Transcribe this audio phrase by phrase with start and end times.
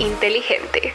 [0.00, 0.92] inteligente.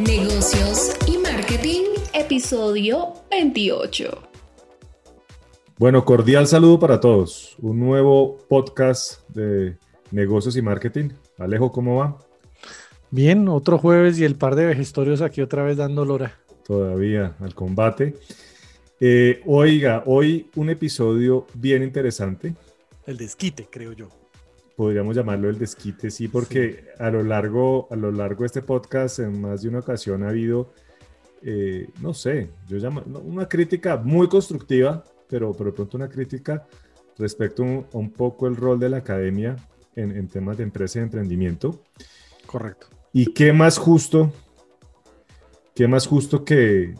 [0.00, 4.22] Negocios y marketing, episodio 28.
[5.78, 7.54] Bueno, cordial saludo para todos.
[7.60, 9.76] Un nuevo podcast de
[10.10, 11.10] negocios y marketing.
[11.38, 12.18] Alejo, ¿cómo va?
[13.10, 16.43] Bien, otro jueves y el par de vejestorios aquí otra vez dando lora.
[16.66, 18.14] Todavía al combate.
[19.00, 22.54] Eh, oiga, hoy un episodio bien interesante.
[23.06, 24.08] El desquite, creo yo.
[24.76, 29.18] Podríamos llamarlo el desquite, sí, porque a, lo largo, a lo largo de este podcast
[29.18, 30.72] en más de una ocasión ha habido,
[31.42, 36.66] eh, no sé, yo llamo, una crítica muy constructiva, pero, pero de pronto una crítica
[37.18, 39.54] respecto a un, poco el rol de la academia
[39.94, 41.82] en, en temas de empresa y emprendimiento.
[42.46, 42.88] Correcto.
[43.12, 44.32] ¿Y qué más justo,
[45.74, 46.94] qué más justo que,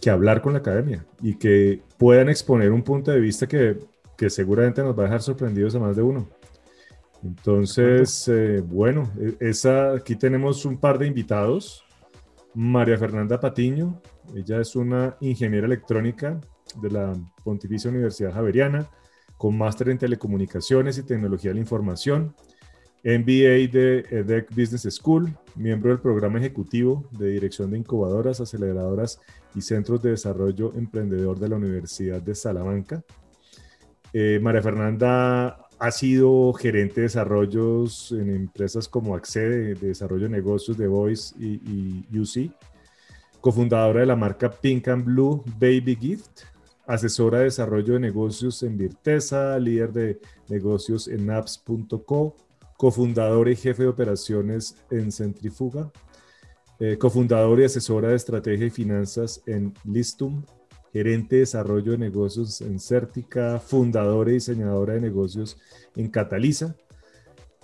[0.00, 3.78] que hablar con la academia y que puedan exponer un punto de vista que,
[4.16, 6.28] que seguramente nos va a dejar sorprendidos a más de uno?
[7.22, 11.84] Entonces, eh, bueno, e, esa, aquí tenemos un par de invitados.
[12.54, 14.00] María Fernanda Patiño,
[14.34, 16.40] ella es una ingeniera electrónica
[16.80, 17.12] de la
[17.44, 18.88] Pontificia Universidad Javeriana,
[19.36, 22.34] con máster en telecomunicaciones y tecnología de la información.
[23.02, 29.20] MBA de EDEC Business School, miembro del programa ejecutivo de dirección de incubadoras, aceleradoras
[29.54, 33.02] y centros de desarrollo emprendedor de la Universidad de Salamanca.
[34.12, 40.30] Eh, María Fernanda ha sido gerente de desarrollos en empresas como Accede, de desarrollo de
[40.30, 42.52] negocios de Voice y, y UC,
[43.40, 46.42] cofundadora de la marca Pink and Blue Baby Gift,
[46.86, 52.36] asesora de desarrollo de negocios en Virtesa, líder de negocios en apps.co,
[52.80, 55.92] cofundadora y jefe de operaciones en Centrifuga,
[56.78, 60.46] eh, cofundadora y asesora de estrategia y finanzas en Listum,
[60.90, 65.58] gerente de desarrollo de negocios en Certica, fundadora y diseñadora de negocios
[65.94, 66.74] en Cataliza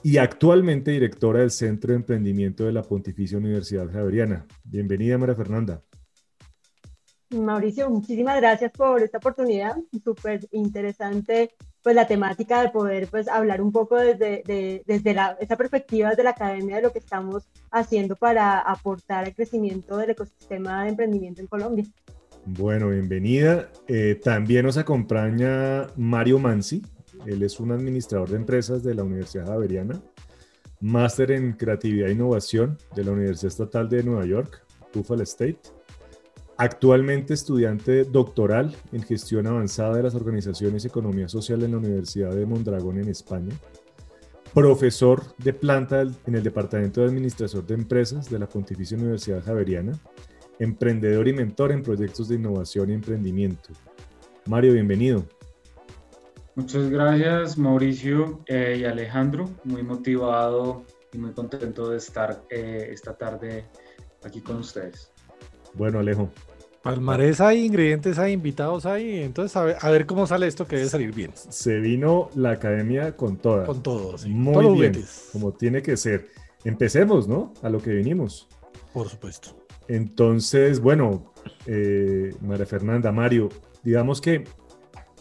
[0.03, 4.45] y actualmente directora del Centro de Emprendimiento de la Pontificia Universidad Javeriana.
[4.65, 5.83] Bienvenida, María Fernanda.
[7.31, 11.55] Mauricio, muchísimas gracias por esta oportunidad, súper interesante
[11.87, 16.25] pues la temática de poder pues hablar un poco desde, desde la, esa perspectiva de
[16.25, 21.43] la academia de lo que estamos haciendo para aportar al crecimiento del ecosistema de emprendimiento
[21.43, 21.85] en Colombia.
[22.45, 23.71] Bueno, bienvenida.
[23.87, 26.83] Eh, también nos acompaña Mario Mansi.
[27.25, 30.03] Él es un administrador de empresas de la Universidad Javeriana,
[30.81, 34.61] máster en creatividad e innovación de la Universidad Estatal de Nueva York,
[34.93, 35.76] Buffalo State
[36.59, 42.35] Actualmente estudiante doctoral en gestión avanzada de las organizaciones y economía social en la Universidad
[42.35, 43.55] de Mondragón en España.
[44.55, 49.93] Profesor de planta en el Departamento de Administración de Empresas de la Pontificia Universidad Javeriana.
[50.59, 53.69] Emprendedor y mentor en proyectos de innovación y emprendimiento.
[54.47, 55.27] Mario, bienvenido.
[56.55, 59.51] Muchas gracias Mauricio eh, y Alejandro.
[59.65, 63.67] Muy motivado y muy contento de estar eh, esta tarde
[64.25, 65.13] aquí con ustedes.
[65.77, 66.31] Bueno, Alejo.
[66.87, 69.21] Palmarés hay, ingredientes hay, invitados hay.
[69.23, 71.33] Entonces, a ver, cómo sale esto que debe salir bien.
[71.35, 73.67] Se vino la academia con toda.
[73.67, 74.25] Con todos.
[74.27, 75.05] Muy bien.
[75.33, 76.29] Como tiene que ser.
[76.63, 77.53] Empecemos, ¿no?
[77.63, 78.47] A lo que vinimos.
[78.93, 79.51] Por supuesto.
[79.89, 81.33] Entonces, bueno,
[81.67, 83.49] eh, María Fernanda, Mario,
[83.83, 84.45] digamos que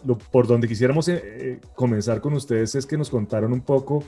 [0.03, 4.03] lo, por donde quisiéramos eh, eh, comenzar con ustedes es que nos contaron un poco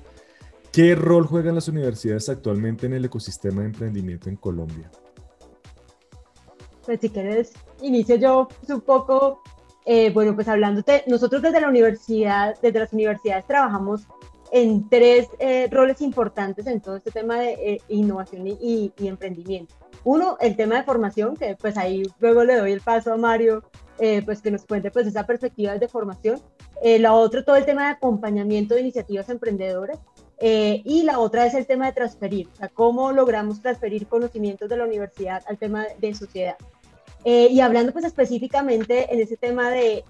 [0.71, 4.91] qué rol juegan las universidades actualmente en el ecosistema de emprendimiento en Colombia
[6.87, 9.41] pues si quieres, inicio yo un poco,
[9.85, 14.07] eh, bueno, pues hablándote, nosotros desde la universidad, desde las universidades trabajamos
[14.53, 19.75] en tres eh, roles importantes en todo este tema de eh, innovación y, emprendimiento.
[20.05, 23.63] Uno, el tema de formación, que pues ahí luego le doy el paso a Mario,
[24.25, 26.39] pues que nos cuente pues esa perspectiva de formación.
[26.81, 30.00] la otra, todo el tema de acompañamiento de iniciativas emprendedoras.
[30.39, 34.77] y la otra es el tema de transferir, o sea, cómo logramos transferir conocimientos de
[34.77, 36.56] la universidad al tema de sociedad.
[37.29, 40.06] Eh, y hablando pues específicamente en ese tema de,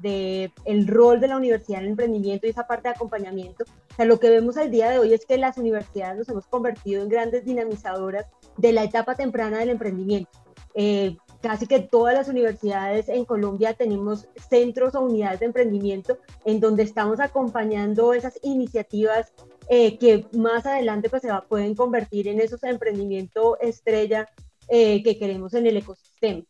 [0.00, 3.94] de, el rol de la universidad en el emprendimiento y esa parte de acompañamiento, o
[3.94, 7.02] sea, lo que vemos al día de hoy es que las universidades nos hemos convertido
[7.02, 8.24] en grandes dinamizadoras
[8.56, 10.30] de la etapa temprana del emprendimiento.
[10.72, 16.16] Eh, casi que todas las universidades en Colombia tenemos centros o unidades de emprendimiento
[16.46, 19.34] en donde estamos acompañando esas iniciativas
[19.68, 24.30] eh, que más adelante pues se va, pueden convertir en esos emprendimiento estrella
[24.68, 26.42] eh, que queremos en el ecosistema.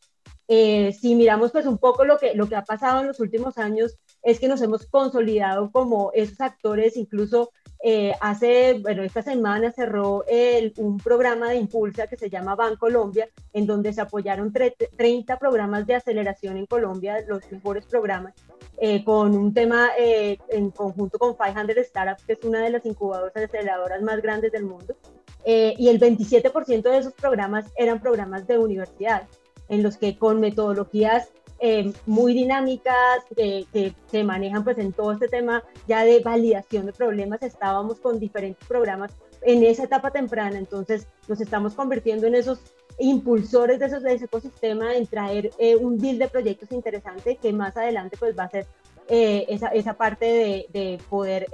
[0.50, 3.58] Eh, si miramos pues un poco lo que, lo que ha pasado en los últimos
[3.58, 7.50] años es que nos hemos consolidado como esos actores incluso
[7.80, 12.76] eh, hace, bueno, esta semana cerró el, un programa de Impulsa que se llama Ban
[12.76, 18.34] Colombia, en donde se apoyaron 30 programas de aceleración en Colombia, los mejores programas,
[18.78, 22.84] eh, con un tema eh, en conjunto con 500 Startups, que es una de las
[22.84, 24.96] incubadoras aceleradoras más grandes del mundo.
[25.44, 29.26] Y el 27% de esos programas eran programas de universidad,
[29.68, 31.30] en los que con metodologías
[31.60, 36.86] eh, muy dinámicas que, que, se manejan pues en todo este tema ya de validación
[36.86, 37.42] de problemas.
[37.42, 39.12] Estábamos con diferentes programas
[39.42, 42.60] en esa etapa temprana, entonces nos estamos convirtiendo en esos
[43.00, 47.52] impulsores de, esos, de ese ecosistema, en traer eh, un deal de proyectos interesante que
[47.52, 48.66] más adelante pues va a ser
[49.08, 51.46] eh, esa, esa, parte de, de poder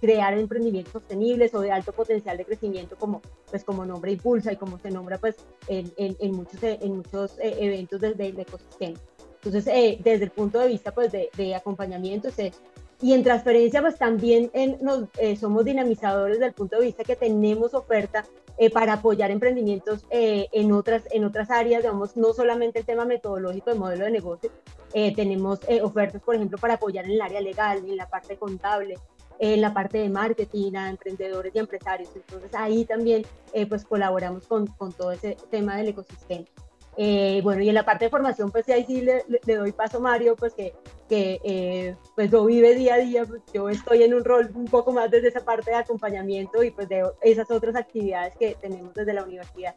[0.00, 3.20] crear emprendimientos sostenibles o de alto potencial de crecimiento como,
[3.50, 5.36] pues, como nombre impulsa y como se nombra pues,
[5.68, 8.98] en, en, en muchos, en muchos eventos del de, ecosistema.
[9.44, 12.30] Entonces, eh, desde el punto de vista pues, de, de acompañamiento,
[13.04, 17.04] y en transferencia, pues también en, nos, eh, somos dinamizadores desde el punto de vista
[17.04, 18.24] que tenemos oferta
[18.56, 23.68] eh, para apoyar emprendimientos en, otras, en otras áreas, digamos, no solamente el tema metodológico
[23.68, 24.50] de modelo de negocio,
[24.94, 28.96] tenemos ofertas, por ejemplo, para apoyar en el área legal, en la parte contable,
[29.38, 32.08] en la parte de marketing a emprendedores y empresarios.
[32.14, 33.26] Entonces ahí también
[33.68, 36.46] pues colaboramos con, con todo ese tema del ecosistema.
[36.96, 39.98] Eh, bueno, y en la parte de formación, pues ahí sí le, le doy paso
[39.98, 40.74] a Mario, pues que,
[41.08, 44.66] que eh, pues lo vive día a día, pues yo estoy en un rol un
[44.66, 48.94] poco más desde esa parte de acompañamiento y pues de esas otras actividades que tenemos
[48.94, 49.74] desde la universidad.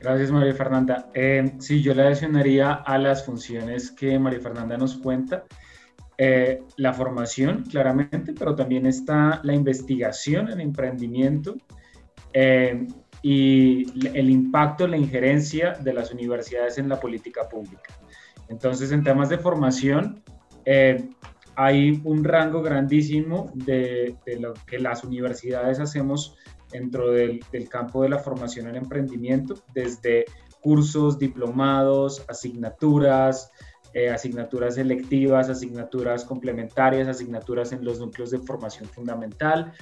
[0.00, 1.10] Gracias, María Fernanda.
[1.12, 5.44] Eh, sí, yo le adicionaría a las funciones que María Fernanda nos cuenta.
[6.16, 11.56] Eh, la formación, claramente, pero también está la investigación en emprendimiento,
[12.34, 12.86] eh,
[13.22, 17.94] y el impacto, la injerencia de las universidades en la política pública.
[18.48, 20.22] Entonces, en temas de formación,
[20.64, 21.08] eh,
[21.56, 26.36] hay un rango grandísimo de, lo que las universidades hacemos
[26.70, 30.24] dentro del, campo de la formación en emprendimiento, desde
[30.60, 33.50] cursos, diplomados, asignaturas,
[33.92, 39.72] eh, asignaturas selectivas, asignaturas complementarias, asignaturas en los núcleos de formación fundamental,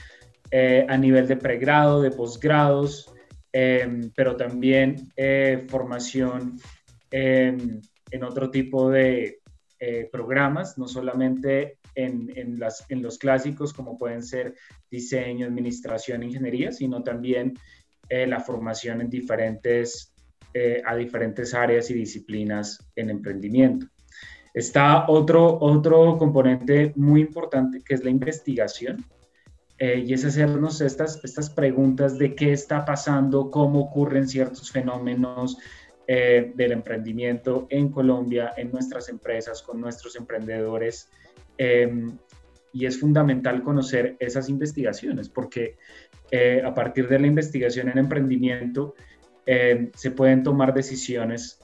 [0.50, 3.12] eh, a nivel de pregrado, de posgrados,
[3.52, 6.60] Em, pero también eh, formación
[7.10, 7.80] en
[8.22, 9.40] otro tipo de
[9.80, 14.54] eh, programas, no solamente en, en, las, en, los clásicos como pueden ser
[14.90, 17.54] diseño, administración, ingeniería, sino también
[18.10, 20.12] eh, la formación en diferentes,
[20.84, 23.86] a diferentes áreas y disciplinas en emprendimiento.
[24.52, 29.04] Está otro, otro componente muy importante que es la investigación.
[29.78, 35.56] Eh, y es hacernos estas, estas preguntas de qué está pasando, cómo ocurren ciertos fenómenos
[36.08, 41.08] eh, del emprendimiento en Colombia, en nuestras empresas, con nuestros emprendedores.
[41.56, 42.18] Em,
[42.72, 45.76] y es fundamental conocer esas investigaciones porque
[46.30, 48.94] eh, a partir de la investigación en emprendimiento
[49.46, 51.60] em, se pueden tomar decisiones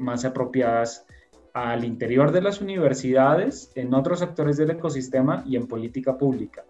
[0.00, 1.06] más apropiadas
[1.52, 6.64] al interior de las universidades, en otros actores del ecosistema y en política pública.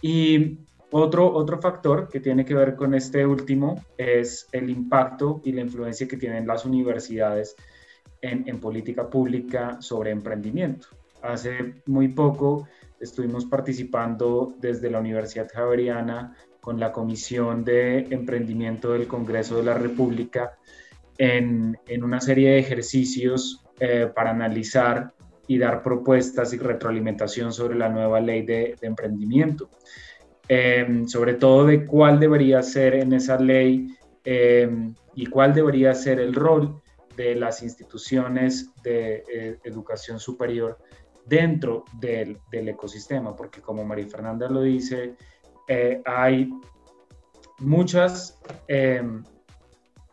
[0.00, 0.58] Y
[0.90, 5.60] otro, otro factor que tiene que ver con este último es el impacto y la
[5.60, 7.56] influencia que tienen las universidades
[8.20, 10.88] en, política pública sobre emprendimiento.
[11.22, 12.68] Hace muy poco
[13.00, 19.74] estuvimos participando desde la Universidad Javeriana con la Comisión de Emprendimiento del Congreso de la
[19.74, 20.58] República
[21.16, 25.14] en, en una serie de ejercicios eh, para analizar
[25.48, 29.70] y dar propuestas y retroalimentación sobre la nueva ley de, emprendimiento.
[30.46, 33.88] Em, sobre todo de cuál debería ser en esa ley
[34.24, 36.80] em, y cuál debería ser el rol
[37.16, 40.78] de las instituciones de eh, educación superior
[41.26, 45.16] dentro del, del, ecosistema, porque como María Fernanda lo dice,
[45.66, 46.50] eh, hay
[47.58, 48.38] muchas
[48.68, 49.22] em,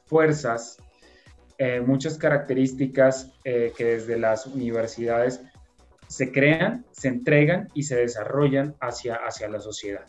[0.05, 0.77] fuerzas
[1.57, 5.41] eh, muchas características eh, que desde las universidades
[6.07, 10.05] se crean, se entregan y se desarrollan hacia, hacia la sociedad.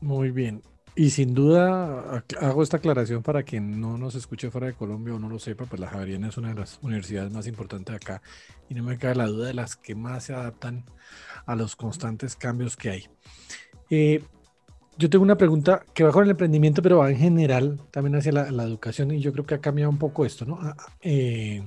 [0.00, 0.62] Muy bien.
[0.94, 5.18] Y sin duda hago esta aclaración para quien no nos escuche fuera de Colombia o
[5.20, 8.20] no lo sepa, pues la Javeriana es una de las universidades más importantes acá
[8.68, 10.84] y no me cabe la duda de las que más se adaptan
[11.46, 13.08] a los constantes cambios que hay.
[13.90, 14.24] Eh,
[14.98, 18.32] yo tengo una pregunta que va con el emprendimiento, pero va en general también hacia
[18.32, 20.58] la, educación y yo creo que ha cambiado un poco esto, ¿no?
[20.60, 21.62] Ah, eh,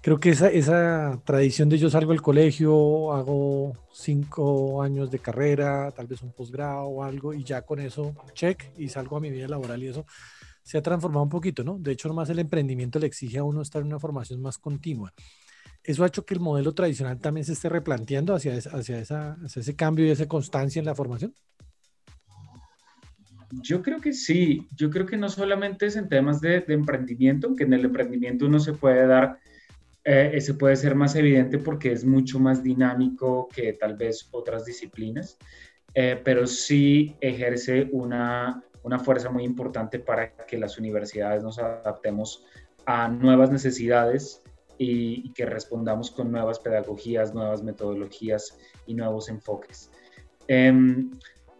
[0.00, 6.06] creo que esa, tradición de yo salgo del colegio, hago cinco años de carrera, tal
[6.06, 9.48] vez un posgrado o algo, y ya con eso, check, y salgo a mi vida
[9.48, 10.06] laboral y eso
[10.62, 11.78] se ha transformado un poquito, ¿no?
[11.78, 15.12] De hecho, nomás el emprendimiento le exige a uno estar en una formación más continua.
[15.84, 20.06] ¿eso ha hecho que el modelo tradicional también se esté replanteando hacia, hacia, ese cambio
[20.06, 21.34] y esa constancia en la formación?
[23.60, 27.64] Yo creo que sí, yo creo que no solamente es en temas de, emprendimiento, aunque
[27.64, 29.38] en el emprendimiento uno se puede dar,
[30.04, 34.64] eh, ese puede ser más evidente porque es mucho más dinámico que tal vez otras
[34.64, 35.36] disciplinas,
[35.92, 42.46] eh, pero sí ejerce una, una fuerza muy importante para que las universidades nos adaptemos
[42.86, 44.42] a nuevas necesidades
[44.78, 49.90] y, que respondamos con nuevas pedagogías, nuevas metodologías y nuevos enfoques.
[50.48, 51.10] Em,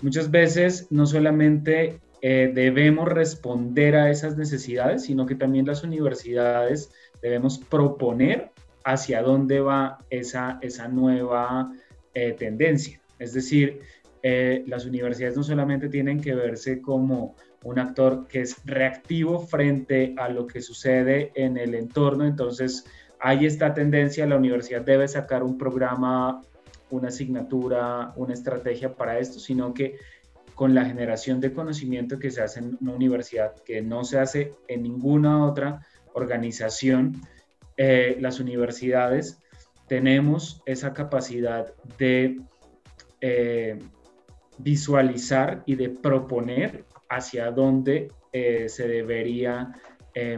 [0.03, 6.91] muchas veces no solamente eh, debemos responder a esas necesidades, sino que también las universidades
[7.21, 8.51] debemos proponer
[8.85, 11.73] hacia dónde va esa, esa nueva
[12.15, 13.01] eh, tendencia.
[13.19, 13.81] Es decir,
[14.23, 20.15] eh, las universidades no solamente tienen que verse como un actor que es reactivo frente
[20.17, 22.85] a lo que sucede en el entorno, entonces
[23.21, 26.43] hay esta tendencia, la universidad debe sacar un programa,
[26.93, 29.97] una asignatura, una estrategia para esto, sino que
[30.55, 34.53] con la generación de conocimiento que se hace en una universidad, que no se hace
[34.69, 37.23] en ninguna otra organización,
[37.79, 39.39] eh, las universidades
[39.89, 42.41] tenemos esa capacidad de
[43.23, 43.79] eh,
[44.59, 49.73] visualizar y de proponer hacia dónde eh, se debería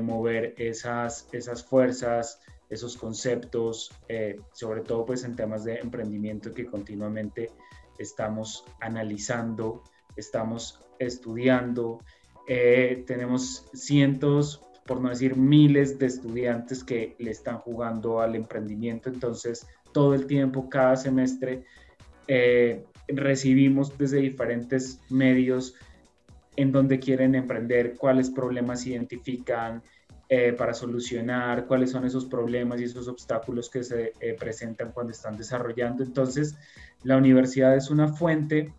[0.03, 2.39] mover esas, esas fuerzas,
[2.71, 7.51] esos conceptos, eh, sobre todo pues en temas de emprendimiento que continuamente
[7.99, 9.83] estamos analizando,
[10.17, 11.99] estamos estudiando.
[12.47, 19.67] tenemos cientos, por no decir miles de estudiantes que le están jugando al emprendimiento, entonces
[19.93, 21.65] todo el tiempo, cada semestre,
[23.09, 25.75] recibimos desde diferentes medios
[26.57, 29.83] en donde quieren emprender, cuáles problemas identifican
[30.35, 35.13] eh, para solucionar, cuáles son esos problemas y esos obstáculos que se eh, presentan cuando
[35.13, 36.03] están desarrollando.
[36.03, 36.57] Entonces,
[37.05, 38.73] la universidad es una fuente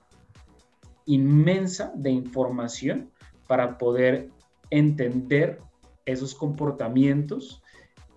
[1.05, 3.09] inmensa de información
[3.47, 4.29] para poder
[4.69, 5.59] entender
[6.05, 7.61] esos comportamientos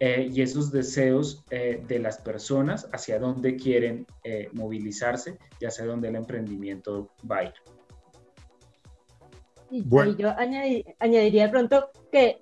[0.00, 5.84] eh, y esos deseos eh, de las personas hacia dónde quieren eh, movilizarse y hacia
[5.84, 7.54] dónde el emprendimiento va a ir.
[9.70, 9.84] Y
[10.16, 10.34] yo
[10.98, 12.40] añadiría de pronto que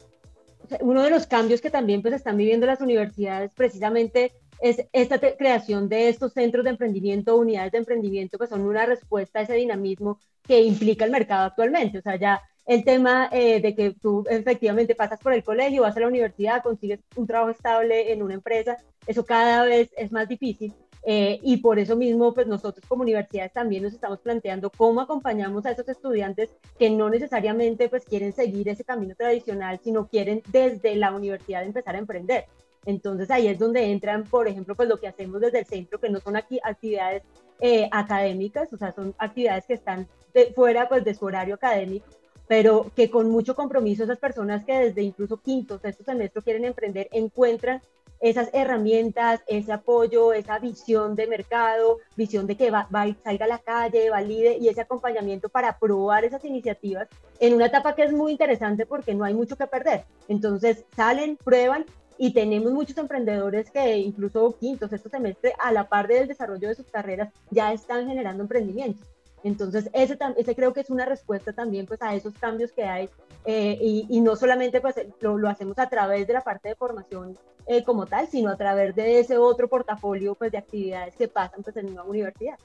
[0.81, 5.89] uno de los cambios que también pues están viviendo las universidades precisamente es esta creación
[5.89, 10.19] de estos centros de emprendimiento, unidades de emprendimiento, que son una respuesta a ese dinamismo
[10.43, 11.99] que implica el mercado actualmente.
[11.99, 15.97] O sea, ya el tema eh, de que tú efectivamente pasas por el colegio, vas
[15.97, 20.29] a la universidad, consigues un trabajo estable en una empresa, eso cada vez es más
[20.29, 20.75] difícil.
[21.09, 25.65] Eh, y por eso mismo, pues nosotros como universidades también nos estamos planteando cómo acompañamos
[25.65, 30.97] a esos estudiantes que no necesariamente pues quieren seguir ese camino tradicional, sino quieren desde
[30.97, 32.47] la universidad empezar a emprender.
[32.87, 36.11] Entonces ahí es donde entran, por ejemplo, pues lo que hacemos desde el centro, que
[36.11, 37.23] no son aquí actividades
[37.61, 40.09] eh, académicas, o sea, son actividades que están
[40.57, 42.07] fuera pues de su horario académico,
[42.49, 47.09] pero que con mucho compromiso esas personas que desde incluso quinto, sexto semestre quieren emprender,
[47.13, 47.81] encuentran
[48.21, 53.49] esas herramientas, ese apoyo, esa visión de mercado, visión de que va, va, salga a
[53.49, 57.09] la calle, valide y ese acompañamiento para probar esas iniciativas
[57.41, 60.05] en una etapa que es muy interesante porque no hay mucho que perder.
[60.29, 61.85] Entonces salen, prueban
[62.19, 66.75] y tenemos muchos emprendedores que incluso quinto, sexto semestre, a la par del desarrollo de
[66.75, 69.07] sus carreras, ya están generando emprendimientos.
[69.45, 73.09] Entonces, ese, ese creo que es una respuesta también pues, a esos cambios que hay
[73.47, 77.39] eh, y, no solamente pues, lo, lo, hacemos a través de la parte de formación
[77.67, 81.63] eh, como tal, sino a través de ese otro portafolio pues, de actividades que pasan
[81.63, 82.59] pues, en una universidad.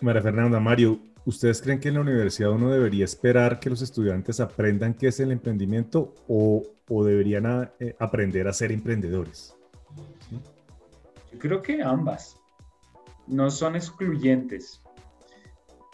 [0.00, 4.38] María Fernanda, Mario, ¿ustedes creen que en la universidad uno debería esperar que los estudiantes
[4.38, 9.56] aprendan qué es el emprendimiento o, o deberían eh, aprender a ser emprendedores?
[11.32, 12.36] Yo creo que ambas
[13.26, 14.80] no son excluyentes.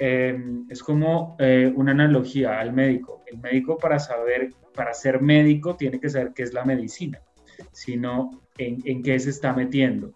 [0.05, 3.23] Em, es como eh, una analogía al médico.
[3.25, 7.21] El médico para saber, para ser médico, tiene que saber qué es la medicina,
[7.71, 10.13] sino en, en qué se está metiendo.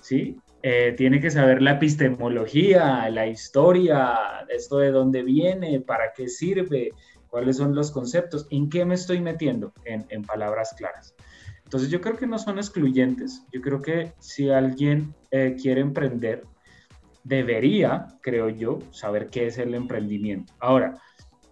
[0.00, 0.36] ¿sí?
[0.62, 6.92] Eh, tiene que saber la epistemología, la historia, esto de dónde viene, para qué sirve,
[7.28, 11.14] cuáles son los conceptos, en qué me estoy metiendo, en, en palabras claras.
[11.64, 13.46] Entonces yo creo que no son excluyentes.
[13.50, 16.44] Yo creo que si alguien eh, quiere emprender,
[17.24, 20.52] debería, creo yo, saber qué es el emprendimiento.
[20.58, 21.00] Ahora,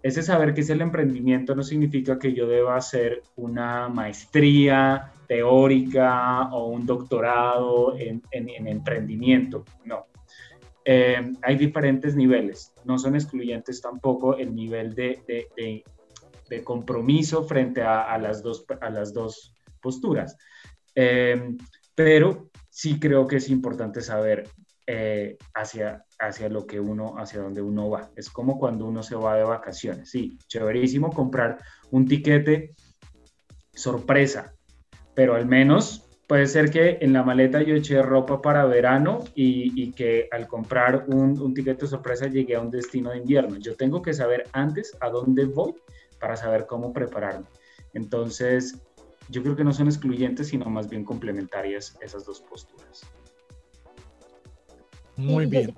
[0.02, 6.48] ese saber qué es el emprendimiento no significa que yo deba hacer una maestría teórica
[6.52, 9.64] o un doctorado en, emprendimiento.
[9.84, 10.06] No.
[10.84, 12.72] Eh, hay diferentes niveles.
[12.84, 15.84] No son excluyentes tampoco el nivel de,
[16.64, 18.64] compromiso frente a, las dos,
[19.82, 20.36] posturas.
[20.94, 21.56] Eh,
[21.94, 24.48] pero sí creo que es importante saber
[24.92, 28.11] eh, hacia, hacia lo que uno, hacia donde uno va.
[28.16, 30.11] Es como cuando uno se va de vacaciones.
[30.11, 31.59] Sí, chéverísimo comprar
[31.92, 32.75] un tiquete
[33.73, 34.52] sorpresa,
[35.14, 39.92] pero al menos puede ser que en la maleta yo eché ropa para verano y,
[39.92, 43.59] que al comprar un, un tiquete sorpresa llegué a un destino de invierno.
[43.59, 45.73] Yo tengo que saber antes a dónde voy
[46.18, 47.47] para saber cómo prepararme.
[47.94, 48.82] Entonces,
[49.28, 53.02] yo creo que no son excluyentes, sino más bien complementarias esas dos posturas.
[55.20, 55.74] Muy bien.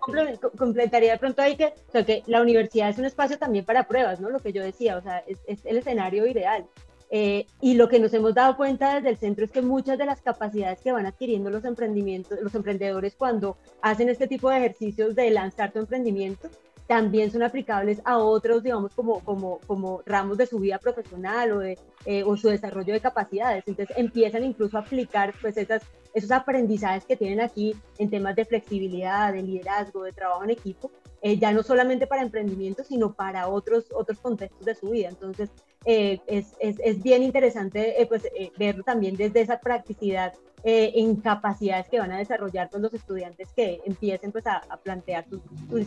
[0.57, 3.87] Completaría de pronto ahí que, o sea, que la universidad es un espacio también para
[3.87, 4.31] pruebas, ¿no?
[4.31, 6.67] Lo que yo decía, o sea, es, es el escenario ideal.
[7.15, 10.07] Eh, y lo que nos hemos dado cuenta desde el centro es que muchas de
[10.07, 15.15] las capacidades que van adquiriendo los emprendimientos, los emprendedores cuando hacen este tipo de ejercicios
[15.15, 16.49] de lanzar tu emprendimiento,
[16.87, 21.59] también son aplicables a otros, digamos, como, como, como ramos de su vida profesional o,
[21.61, 23.65] de, eh, o su desarrollo de capacidades.
[23.67, 25.83] Entonces empiezan incluso a aplicar pues esas,
[26.15, 30.91] esos aprendizajes que tienen aquí en temas de flexibilidad, de liderazgo, de trabajo en equipo,
[31.23, 35.09] eh, ya no solamente para emprendimiento, sino para otros, otros contextos de su vida.
[35.09, 35.51] Entonces
[35.85, 41.89] eh, es, es, es, bien interesante pues, verlo también desde esa practicidad eh, en capacidades
[41.89, 45.43] que van a desarrollar todos los estudiantes que empiecen pues, a, plantear sus,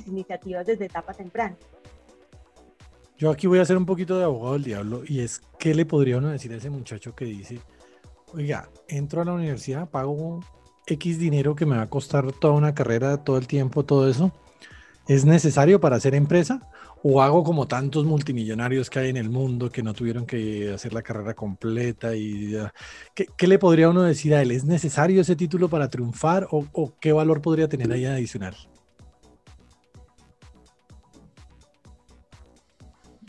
[0.05, 1.57] iniciativas desde etapas tempranas.
[3.17, 5.85] Yo aquí voy a hacer un poquito de abogado del diablo y es, ¿qué le
[5.85, 7.59] podría uno decir a ese muchacho que dice,
[8.33, 10.41] oiga, entro a la universidad, pago
[10.85, 14.33] X dinero que me va a costar toda una carrera, todo el tiempo, todo eso?
[15.07, 16.59] ¿Es necesario para hacer empresa?
[17.03, 20.93] ¿O hago como tantos multimillonarios que hay en el mundo que no tuvieron que hacer
[20.93, 22.15] la carrera completa?
[22.15, 22.55] y
[23.13, 24.49] ¿Qué, le podría uno decir a él?
[24.49, 28.55] ¿Es necesario ese título para triunfar o, qué valor podría tener ahí adicional?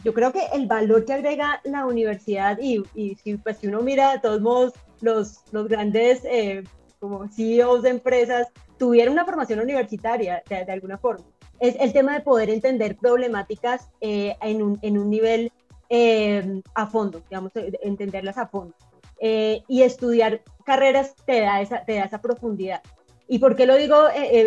[0.03, 2.85] Yo creo que el valor que agrega la universidad y,
[3.23, 6.65] si, pues, uno mira de todos modos los, los grandes eh,
[7.01, 8.47] como CEOs de empresas
[8.79, 11.25] tuvieron una formación universitaria de alguna forma
[11.61, 15.53] es el tema de poder entender problemáticas eh, en, un, en, un, nivel
[15.89, 18.75] eh, a fondo, digamos, entenderlas a fondo.
[19.21, 22.83] Eh, y estudiar carreras te da, esa, te da esa profundidad.
[23.29, 23.97] ¿Y por qué lo digo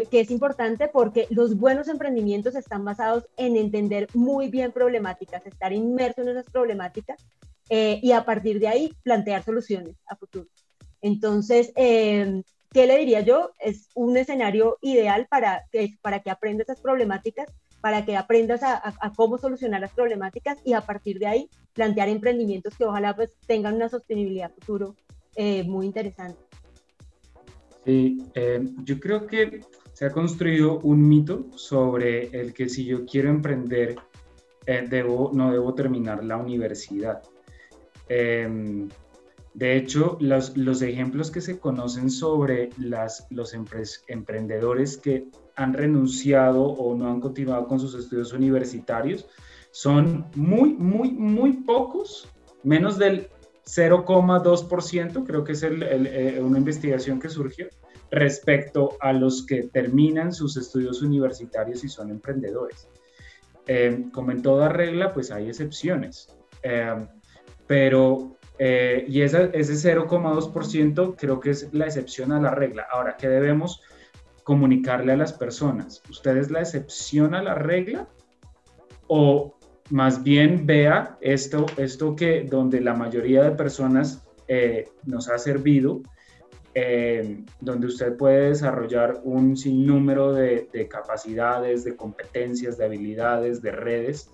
[0.10, 0.88] que es importante?
[0.88, 6.46] Porque los buenos emprendimientos están basados en entender muy bien problemáticas, estar inmerso en esas
[6.46, 7.18] problemáticas
[7.70, 10.48] y a partir de ahí plantear soluciones a futuro.
[11.02, 11.74] Entonces,
[12.72, 13.52] ¿qué le diría yo?
[13.60, 17.50] Es un escenario ideal para que, para que aprenda esas problemáticas,
[17.82, 22.76] para que aprendas a, cómo solucionar las problemáticas y a partir de ahí plantear emprendimientos
[22.76, 24.96] que ojalá pues tengan una sostenibilidad futuro
[25.36, 26.40] eh, muy interesante.
[27.86, 29.62] Sí, eh, yo creo que
[29.94, 33.96] se ha construido un mito sobre el que si yo quiero emprender,
[34.66, 37.24] eh, debo, no debo terminar la universidad.
[38.08, 38.90] Em,
[39.54, 43.54] de hecho, los, los ejemplos que se conocen sobre las, los
[44.08, 49.28] emprendedores que han renunciado o no han continuado con sus estudios universitarios
[49.72, 52.28] son muy, muy, muy pocos,
[52.64, 53.28] menos del
[53.66, 57.68] 0,2%, creo que es eh, una investigación que surgió,
[58.12, 62.88] respecto a los que terminan sus estudios universitarios y son emprendedores.
[63.68, 67.06] Eh, como en toda regla, pues hay excepciones, eh,
[67.68, 72.86] pero eh, y ese 0,2% creo que es la excepción a la regla.
[72.92, 73.82] Ahora, ¿qué debemos
[74.44, 76.04] comunicarle a las personas?
[76.10, 78.10] ¿Usted es la excepción a la regla?
[79.08, 79.58] O
[79.92, 86.02] más bien vea esto, esto que donde la mayoría de personas eh, nos ha servido,
[86.76, 94.32] eh, donde usted puede desarrollar un sinnúmero de, capacidades, de competencias, de habilidades, de redes,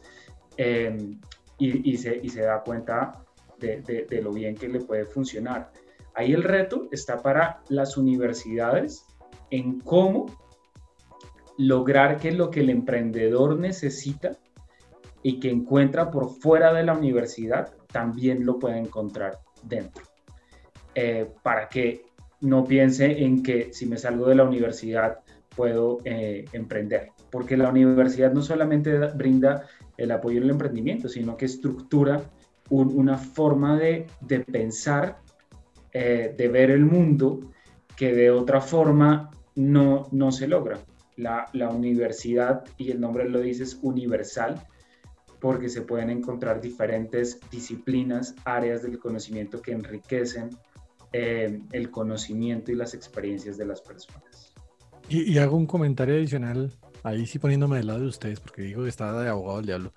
[1.57, 3.24] y, se, y se da cuenta
[3.59, 5.71] de, lo bien que le puede funcionar.
[6.13, 9.05] Ahí el reto está para las universidades
[9.49, 10.27] en cómo
[11.57, 14.37] lograr que lo que el emprendedor necesita
[15.23, 20.03] y que encuentra por fuera de la universidad también lo pueda encontrar dentro.
[20.93, 22.03] Eh, para que
[22.41, 25.19] no piense en que si me salgo de la universidad
[25.55, 31.45] puedo eh, emprender, porque la universidad no solamente brinda el apoyo el emprendimiento, sino que
[31.45, 32.21] estructura
[32.69, 34.07] una forma de,
[34.51, 35.19] pensar,
[35.93, 37.51] eh, de ver el mundo
[37.95, 40.79] que de otra forma no, no se logra.
[41.17, 44.61] La, universidad, y el nombre lo dice, es universal,
[45.39, 50.49] porque se pueden encontrar diferentes disciplinas, áreas del conocimiento que enriquecen
[51.13, 54.53] eh, el conocimiento y las experiencias de las personas.
[55.07, 56.73] Y, hago un comentario adicional,
[57.03, 59.93] ahí sí poniéndome del lado de ustedes, porque digo que está de abogado del diablo.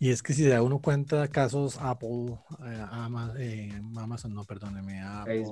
[0.00, 2.84] Y es que si se da uno cuenta casos Apple, eh,
[3.38, 5.44] eh, Amazon, no, perdóneme, Apple,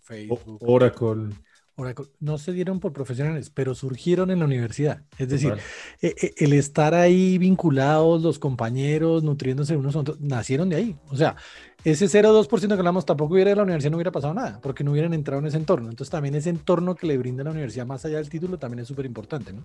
[0.00, 1.30] Facebook, Oracle.
[1.76, 5.02] Oracle, no se dieron por profesionales, pero surgieron en la universidad.
[5.16, 5.54] Es decir,
[6.02, 10.96] eh, el estar ahí vinculados, los compañeros, nutriéndose unos otros, nacieron de ahí.
[11.08, 11.36] O sea,
[11.84, 14.90] ese 0,2% que hablamos tampoco hubiera de la universidad, no hubiera pasado nada, porque no
[14.90, 15.88] hubieran entrado en ese entorno.
[15.88, 18.88] Entonces también ese entorno que le brinda la universidad más allá del título también es
[18.88, 19.62] súper importante, ¿no?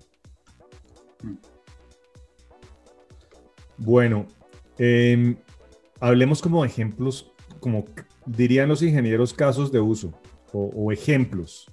[1.24, 1.53] Mm.
[3.84, 4.26] Bueno,
[4.78, 5.36] em,
[6.00, 7.84] hablemos como ejemplos, como
[8.24, 10.14] dirían los ingenieros, casos de uso
[10.54, 11.70] o, ejemplos.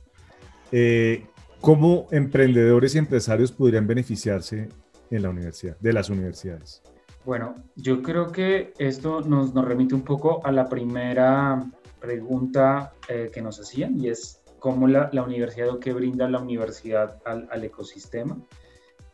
[0.74, 1.26] Eh,
[1.62, 4.68] ¿Cómo emprendedores y empresarios podrían beneficiarse
[5.10, 6.82] en la universidad, de las universidades?
[7.24, 11.64] Bueno, yo creo que esto nos, remite un poco a la primera
[12.02, 17.22] pregunta eh, que nos hacían y es cómo la, universidad o qué brinda la universidad
[17.24, 18.38] al ecosistema.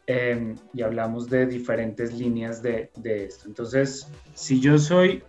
[0.09, 3.49] Em, y hablamos de diferentes líneas de, esto.
[3.49, 5.21] Entonces, si yo soy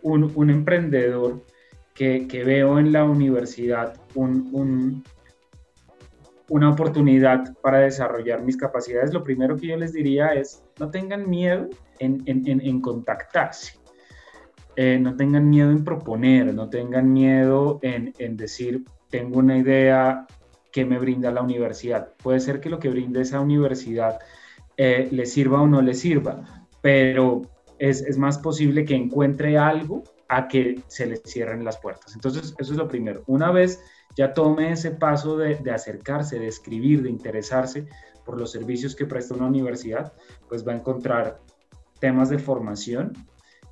[0.00, 1.42] un, emprendedor
[1.92, 3.94] que, veo en la universidad
[6.48, 11.28] una oportunidad para desarrollar mis capacidades, lo primero que yo les diría es no tengan
[11.28, 11.68] miedo
[11.98, 13.74] en, contactarse.
[14.76, 20.26] Eh, no tengan miedo en proponer, no tengan miedo en, en decir, tengo una idea,
[20.72, 22.14] que me brinda la universidad.
[22.16, 24.18] Puede ser que lo que brinde esa universidad
[24.76, 27.42] eh, le sirva o no le sirva, pero
[27.78, 32.14] es, más posible que encuentre algo a que se le cierren las puertas.
[32.14, 33.22] Entonces, eso es lo primero.
[33.26, 33.82] Una vez
[34.16, 37.86] ya tome ese paso de, acercarse, de escribir, de interesarse
[38.24, 40.12] por los servicios que presta una universidad,
[40.48, 41.40] pues va a encontrar
[41.98, 43.12] temas de formación,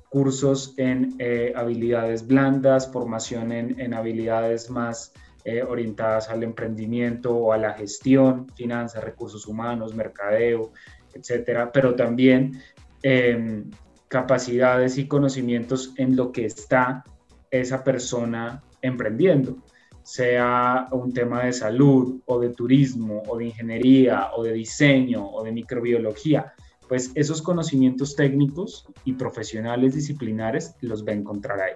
[0.09, 7.51] cursos en eh, habilidades blandas, formación en, en habilidades más eh, orientadas al emprendimiento o
[7.51, 10.71] a la gestión, finanzas, recursos humanos, mercadeo,
[11.13, 12.61] etcétera, pero también
[13.03, 13.69] em,
[14.07, 17.03] capacidades y conocimientos en lo que está
[17.49, 19.57] esa persona emprendiendo,
[20.03, 25.43] sea un tema de salud o de turismo o de ingeniería o de diseño o
[25.43, 26.53] de microbiología,
[26.87, 31.73] pues esos conocimientos técnicos y profesionales disciplinares los va a encontrar ahí.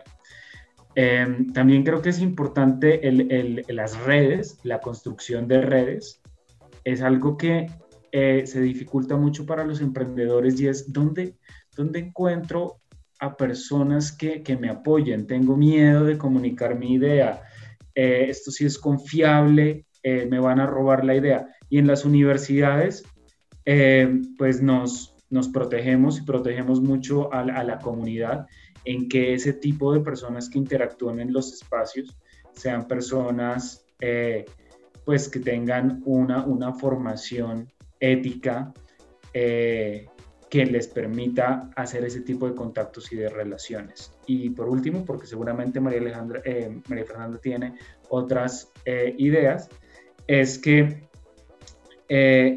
[0.96, 3.02] Em, también creo que es importante
[3.68, 6.22] las redes, la construcción de redes.
[6.86, 7.68] Es algo que
[8.14, 11.36] eh, se dificulta mucho para los emprendedores y es dónde,
[11.76, 12.78] dónde encuentro
[13.20, 15.28] a personas que, que, me apoyen.
[15.28, 17.42] Tengo miedo de comunicar mi idea.
[17.94, 21.48] Eh, esto sí es confiable, eh, me van a robar la idea.
[21.70, 23.04] Y en las universidades,
[24.38, 28.46] pues nos, nos protegemos y protegemos mucho a, a la comunidad
[28.86, 32.16] en que ese tipo de personas que interactúan en los espacios
[32.54, 34.46] sean personas eh,
[35.04, 38.74] pues que tengan una, una formación ética
[39.34, 40.08] eh,
[40.50, 44.12] que les permita hacer ese tipo de contactos y de relaciones.
[44.26, 47.76] Y por último, porque seguramente María, Alejandra, eh, María Fernanda tiene
[48.10, 48.72] otras
[49.18, 49.70] ideas,
[50.28, 51.08] es que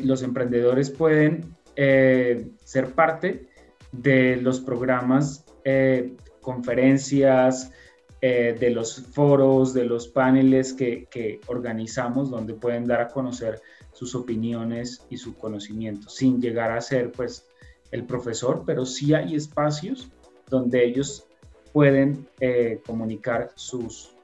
[0.04, 3.48] los emprendedores pueden ser parte
[3.92, 7.73] de los programas eh, conferencias,
[8.21, 13.61] eh, de los foros, de los paneles que, organizamos, donde pueden dar a conocer
[13.92, 17.47] sus opiniones y su conocimiento, sin llegar a ser pues
[17.92, 20.09] el profesor, pero sí hay espacios
[20.51, 21.29] donde ellos
[21.73, 24.16] pueden eh, comunicar sus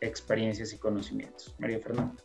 [0.00, 1.54] experiencias y conocimientos.
[1.60, 2.16] María Fernanda.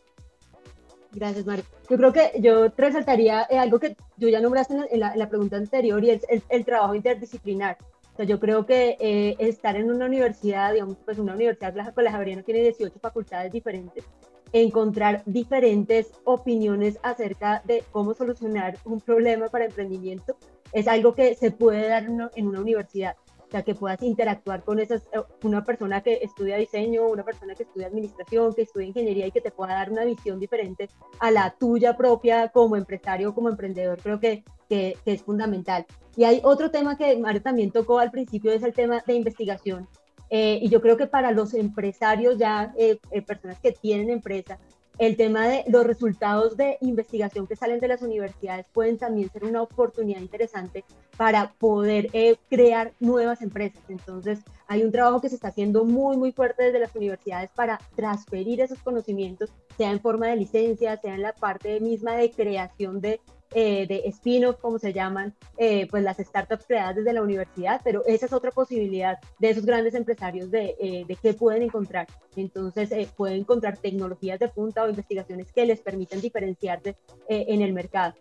[1.12, 1.64] Gracias, Mario.
[1.88, 6.10] Yo creo que yo resaltaría algo que tú ya nombraste en la, pregunta anterior y
[6.10, 7.78] es el trabajo interdisciplinar
[8.24, 12.60] yo creo que eh, estar en una universidad, digamos, pues una universidad la Javeriana tiene
[12.60, 14.04] 18 facultades diferentes,
[14.52, 20.36] encontrar diferentes opiniones acerca de cómo solucionar un problema para emprendimiento
[20.72, 23.16] es algo que se puede dar en una universidad
[23.60, 27.88] que puedas interactuar con esas, eh, una persona que estudia diseño, una persona que estudia
[27.88, 30.88] administración, que estudia ingeniería y que te pueda dar una visión diferente
[31.20, 35.84] a la tuya propia como empresario como emprendedor, creo que, que, es fundamental.
[36.16, 39.86] Y hay otro tema que Mario también tocó al principio, es el tema de investigación.
[40.30, 44.58] Eh, y yo creo que para los empresarios ya, eh, personas que tienen empresa,
[44.98, 49.44] el tema de los resultados de investigación que salen de las universidades pueden también ser
[49.44, 50.84] una oportunidad interesante
[51.16, 53.82] para poder eh, crear nuevas empresas.
[53.88, 57.78] Entonces, hay un trabajo que se está haciendo muy, muy fuerte desde las universidades para
[57.96, 63.00] transferir esos conocimientos, sea en forma de licencia, sea en la parte misma de creación
[63.00, 63.20] de
[63.54, 68.04] eh, de spin-off, como se llaman, eh, pues las startups creadas desde la universidad, pero
[68.06, 72.06] esa es otra posibilidad de esos grandes empresarios de, eh, de qué pueden encontrar.
[72.36, 76.96] Entonces, pueden encontrar tecnologías de punta o investigaciones que les permiten diferenciarse
[77.28, 78.14] en el mercado.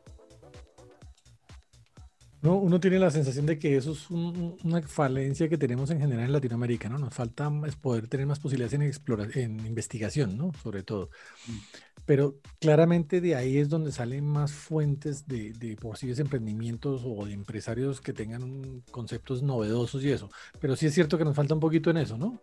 [2.42, 6.26] No, uno tiene la sensación de que eso es una falencia que tenemos en general
[6.26, 6.98] en Latinoamérica, ¿no?
[6.98, 10.52] Nos falta es poder tener más posibilidades en, en investigación, ¿no?
[10.64, 11.12] Sobre todo.
[11.48, 11.58] Mm.
[12.06, 17.34] Pero claramente de ahí es donde salen más fuentes de, de posibles emprendimientos o de
[17.34, 20.30] empresarios que tengan conceptos novedosos y eso.
[20.60, 22.42] Pero sí es cierto que nos falta un poquito en eso, ¿no?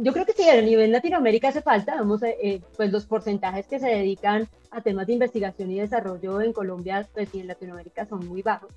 [0.00, 3.66] Yo creo que sí, a nivel Latinoamérica hace falta, vamos, eh, eh, pues los porcentajes
[3.66, 8.06] que se dedican a temas de investigación y desarrollo en Colombia pues, y en Latinoamérica
[8.06, 8.70] son muy bajos.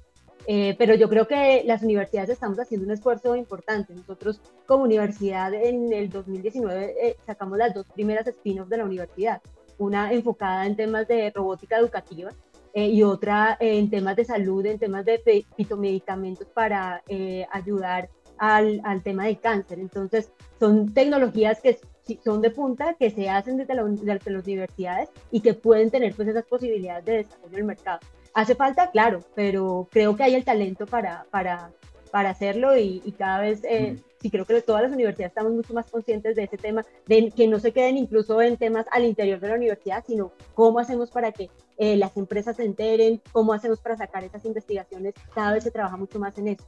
[0.47, 3.93] Eh, pero yo creo que las universidades estamos haciendo un esfuerzo importante.
[3.93, 9.41] Nosotros como universidad en el 2019 sacamos las dos primeras spin-offs de la universidad,
[9.77, 12.31] una enfocada en temas de robótica educativa
[12.73, 17.03] y otra en temas de salud, en temas de fitomedicamentos para
[17.51, 18.09] ayudar
[18.41, 19.79] al, al, tema del cáncer.
[19.79, 21.79] Entonces, son tecnologías que
[22.23, 26.15] son de punta, que se hacen desde, la, desde las universidades y que pueden tener
[26.15, 27.99] pues esas posibilidades de desarrollo del mercado.
[28.33, 31.69] Hace falta, claro, pero creo que hay el talento para, para,
[32.09, 34.03] para hacerlo y, y cada vez, eh, mm.
[34.19, 37.47] sí creo que todas las universidades estamos mucho más conscientes de ese tema, de que
[37.47, 41.31] no se queden incluso en temas al interior de la universidad, sino cómo hacemos para
[41.31, 45.69] que eh, las empresas se enteren, cómo hacemos para sacar esas investigaciones, cada vez se
[45.69, 46.65] trabaja mucho más en eso.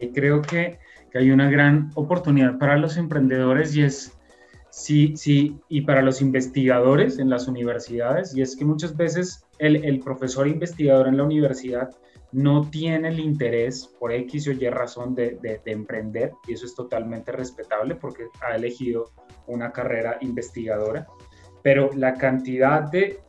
[0.00, 0.78] Y creo que,
[1.10, 4.18] que, hay una gran oportunidad para los emprendedores y es,
[4.70, 10.00] sí, sí, y para los investigadores en las universidades, y es que muchas veces el,
[10.00, 11.90] profesor investigador en la universidad
[12.32, 16.74] no tiene el interés por X o Y razón de, de, emprender, y eso es
[16.74, 19.12] totalmente respetable porque ha elegido
[19.46, 21.06] una carrera investigadora,
[21.62, 23.20] pero la cantidad de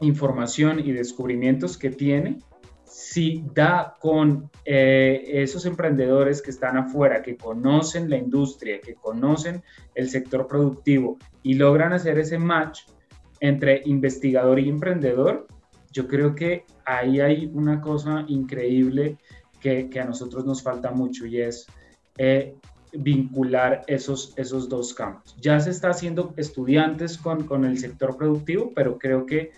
[0.00, 2.38] información y descubrimientos que tiene
[2.86, 9.62] si da con eh, esos emprendedores que están afuera, que conocen la industria, que conocen
[9.94, 12.82] el sector productivo y logran hacer ese match
[13.40, 15.46] entre investigador y emprendedor,
[15.92, 19.18] yo creo que ahí hay una cosa increíble
[19.60, 21.66] que, a nosotros nos falta mucho y es
[22.18, 22.54] eh,
[22.92, 25.36] vincular esos, esos dos campos.
[25.40, 29.50] Ya se está haciendo estudiantes con, con el sector productivo, pero creo que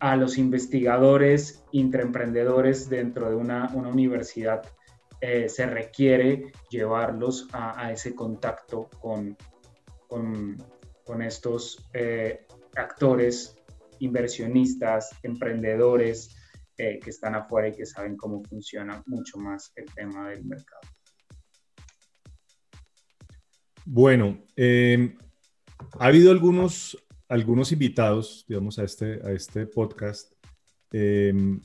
[0.00, 4.62] a los investigadores, intraemprendedores dentro de una, universidad,
[5.20, 9.36] eh, se requiere llevarlos a, ese contacto con,
[10.06, 13.56] con, estos eh, actores,
[13.98, 16.36] inversionistas, emprendedores
[16.76, 20.82] eh, que están afuera y que saben cómo funciona mucho más el tema del mercado.
[23.84, 24.38] Bueno,
[25.98, 26.96] ha habido algunos
[27.28, 30.32] algunos invitados, digamos, a este, a este podcast,
[30.92, 31.60] em,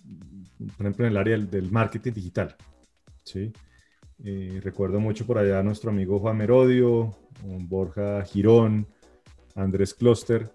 [0.78, 2.56] por ejemplo, en el área del, marketing digital.
[3.23, 3.52] ¿sí?
[4.23, 8.88] Eh, recuerdo mucho por allá a nuestro amigo Juan Merodio, Borja Girón,
[9.56, 10.52] Andrés Kloster.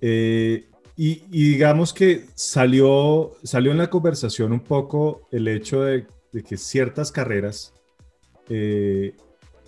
[0.00, 6.06] Eh, y, digamos que salió, salió en la conversación un poco el hecho de,
[6.46, 7.74] que ciertas carreras
[8.48, 9.14] eh,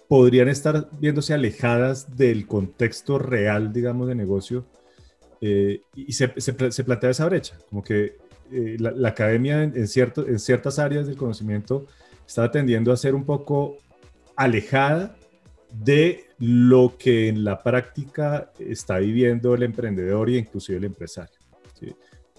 [0.08, 4.64] podrían estar viéndose alejadas del contexto real, digamos, de negocio.
[5.40, 8.16] Eh, y se, se, plantea esa brecha, como que
[8.50, 11.86] eh, la, academia en, cierto, en ciertas áreas del conocimiento
[12.26, 13.76] está tendiendo a ser un poco
[14.34, 15.14] alejada
[15.72, 21.38] de lo que en la práctica está viviendo el emprendedor y inclusive el empresario.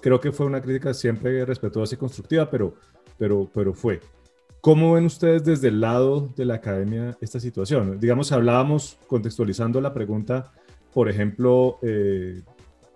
[0.01, 2.73] Creo que fue una crítica siempre respetuosa y constructiva, pero,
[3.17, 3.99] pero, pero fue.
[4.61, 7.97] ¿Cómo ven ustedes desde el lado de la academia esta situación?
[7.97, 10.51] Digamos, hablábamos contextualizando la pregunta,
[10.93, 12.43] por ejemplo, eh,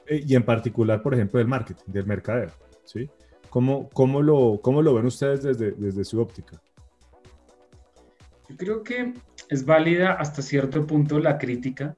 [0.09, 2.51] y en particular, por ejemplo, del marketing, del mercadeo,
[2.83, 3.09] ¿sí?
[3.49, 6.61] ¿Cómo, cómo, lo, cómo lo ven ustedes desde, desde su óptica?
[8.49, 9.13] Yo creo que
[9.49, 11.95] es válida hasta cierto punto la crítica,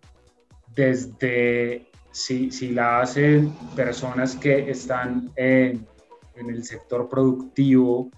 [0.75, 5.87] desde si, si la hacen personas que están en,
[6.35, 8.11] en el sector productivo,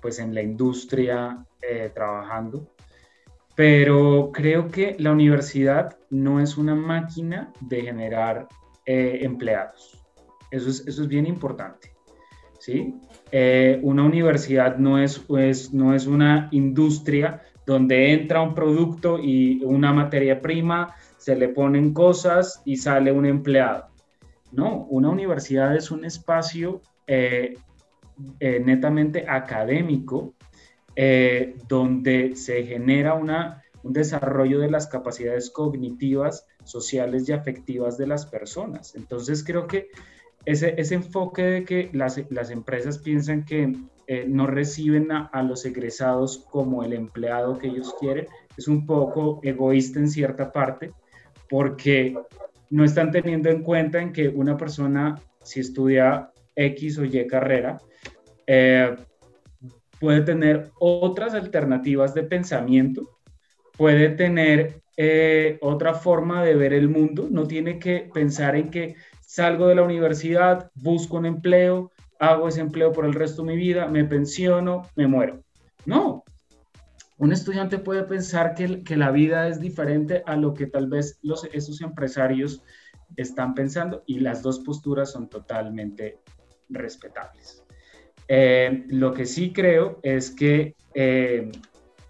[0.00, 2.68] pues en la industria eh, trabajando.
[3.54, 8.48] Pero creo que la universidad no es una máquina de generar
[8.86, 10.00] eh, empleados.
[10.50, 11.92] Eso es, eso es bien importante.
[12.58, 12.94] ¿sí?
[13.32, 19.62] Eh, una universidad no es, pues, no es una industria donde entra un producto y
[19.64, 23.88] una materia prima, se le ponen cosas y sale un empleado.
[24.52, 26.80] No, una universidad es un espacio
[28.40, 30.34] netamente académico,
[31.00, 38.08] eh, donde se genera una, un desarrollo de las capacidades cognitivas, sociales y afectivas de
[38.08, 38.96] las personas.
[38.96, 39.90] Entonces creo que
[40.44, 43.76] ese, ese enfoque de que las, las empresas piensan que
[44.08, 48.26] eh, no reciben a, a, los egresados como el empleado que ellos quieren,
[48.56, 50.90] es un poco egoísta en cierta parte,
[51.48, 52.18] porque
[52.70, 57.78] no están teniendo en cuenta en que una persona, si estudia X o Y carrera,
[58.48, 58.96] eh,
[60.00, 63.18] puede tener otras alternativas de pensamiento,
[63.76, 68.96] puede tener eh, otra forma de ver el mundo, no tiene que pensar en que
[69.20, 73.56] salgo de la universidad, busco un empleo, hago ese empleo por el resto de mi
[73.58, 75.44] vida, me pensiono, me muero.
[75.84, 76.24] No,
[77.18, 81.20] un estudiante puede pensar que, la vida es diferente a lo que tal vez
[81.52, 82.62] esos empresarios
[83.16, 86.18] están pensando y las dos posturas son totalmente
[86.70, 87.62] respetables.
[88.28, 91.50] Eh, lo que sí creo es que eh,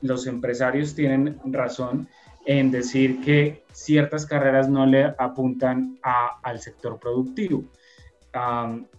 [0.00, 2.09] los empresarios tienen razón
[2.44, 7.64] en decir que ciertas carreras no le apuntan al sector productivo.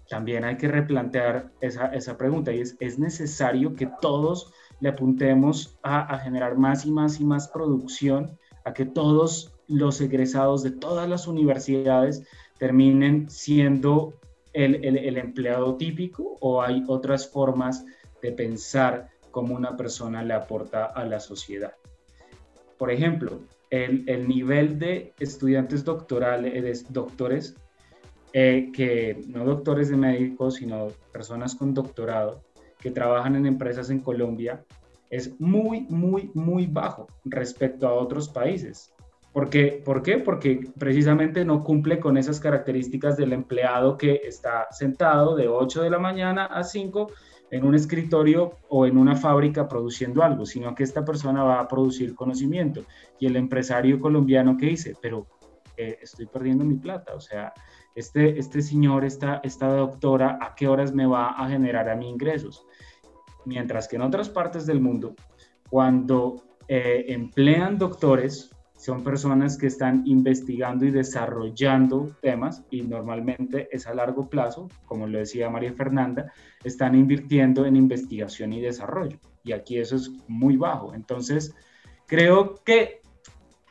[0.08, 6.14] también hay que replantear esa, pregunta y es, ¿es necesario que todos le apuntemos a,
[6.14, 11.08] a, generar más y más y más producción, a que todos los egresados de todas
[11.10, 12.24] las universidades
[12.58, 14.14] terminen siendo
[14.54, 17.86] el, empleado típico o hay otras formas
[18.22, 21.74] de pensar cómo una persona le aporta a la sociedad?
[22.78, 27.56] Por ejemplo, el, el nivel de estudiantes doctorales, doctores,
[28.32, 32.42] eh, que no doctores de médicos, sino personas con doctorado,
[32.80, 34.64] que trabajan en empresas en Colombia,
[35.10, 38.94] es muy, muy, muy bajo respecto a otros países.
[39.34, 39.82] ¿Por qué?
[39.84, 40.18] ¿Por qué?
[40.18, 45.90] Porque precisamente no cumple con esas características del empleado que está sentado de 8 de
[45.90, 47.08] la mañana a 5
[47.52, 51.68] en un escritorio o en una fábrica produciendo algo, sino que esta persona va a
[51.68, 52.84] producir conocimiento.
[53.20, 55.28] Y el empresario colombiano que dice, pero
[55.78, 57.54] eh, estoy perdiendo mi plata, o sea,
[57.96, 62.10] este, este señor, esta, esta doctora, ¿a qué horas me va a generar a mí
[62.10, 62.66] ingresos?
[63.46, 65.16] Mientras que en otras partes del mundo,
[65.70, 73.86] cuando eh, emplean doctores, son personas que están investigando y desarrollando temas y normalmente es
[73.88, 76.32] a largo plazo, como lo decía María Fernanda,
[76.64, 79.20] están invirtiendo en investigación y desarrollo.
[79.44, 80.94] Y aquí eso es muy bajo.
[80.94, 81.54] Entonces,
[82.08, 83.02] creo que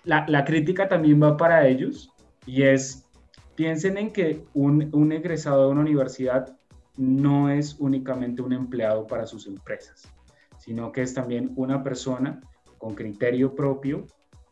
[0.05, 2.13] la, la crítica también va para ellos
[2.45, 3.09] y es,
[3.55, 6.55] piensen en que un, un egresado de una universidad
[6.99, 10.07] no es únicamente un empleado para sus empresas,
[10.59, 12.43] sino que es también una persona
[12.77, 14.05] con criterio propio,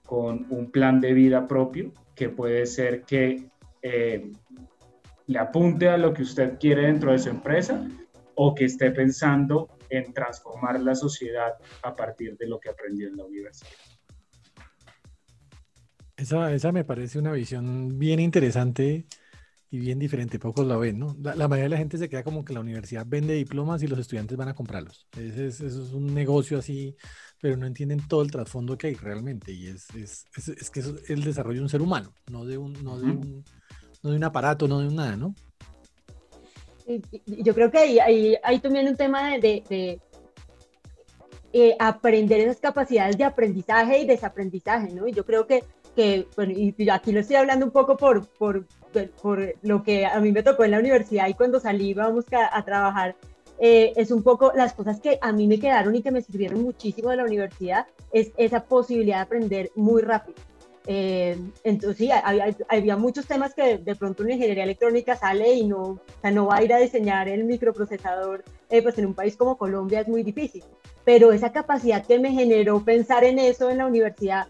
[0.06, 3.48] con un plan de vida propio, que puede ser que
[3.82, 4.32] eh,
[5.26, 7.86] le apunte a lo que usted quiere dentro de su empresa
[8.36, 13.16] o que esté pensando en transformar la sociedad a partir de lo que aprendió en
[13.16, 13.70] la universidad.
[16.16, 19.06] Esa, esa me parece una visión bien interesante
[19.70, 21.16] y bien diferente, pocos la ven, ¿no?
[21.20, 23.98] La, mayoría de la gente se queda como que la universidad vende diplomas y los
[23.98, 25.08] estudiantes van a comprarlos.
[25.18, 26.96] Ese es, eso es un negocio así
[27.40, 29.52] pero no entienden todo el trasfondo que hay realmente.
[29.52, 32.72] Y es, es, es, que es el desarrollo de un ser humano, no de un,
[32.82, 33.44] no de un,
[34.02, 35.34] no de un aparato, no de un nada, ¿no?
[37.26, 40.00] Yo creo que ahí hay, hay, también un tema de, de,
[41.52, 45.08] eh, aprender esas capacidades de aprendizaje y desaprendizaje, ¿no?
[45.08, 45.64] Y yo creo que,
[45.96, 48.66] que bueno, y aquí lo estoy hablando un poco por, por,
[49.22, 52.56] por lo que a mí me tocó en la universidad y cuando salí íbamos a,
[52.56, 53.16] a trabajar
[53.58, 56.62] eh, es un poco las cosas que a mí me quedaron y que me sirvieron
[56.62, 60.36] muchísimo de la universidad, es esa posibilidad de aprender muy rápido.
[60.88, 62.10] Eh, entonces, sí,
[62.68, 66.46] había, muchos temas que de pronto una ingeniería electrónica sale y no, o sea, no
[66.46, 70.08] va a ir a diseñar el microprocesador, eh, pues en un país como Colombia es
[70.08, 70.62] muy difícil.
[71.04, 74.46] Pero esa capacidad que me generó pensar en eso en la universidad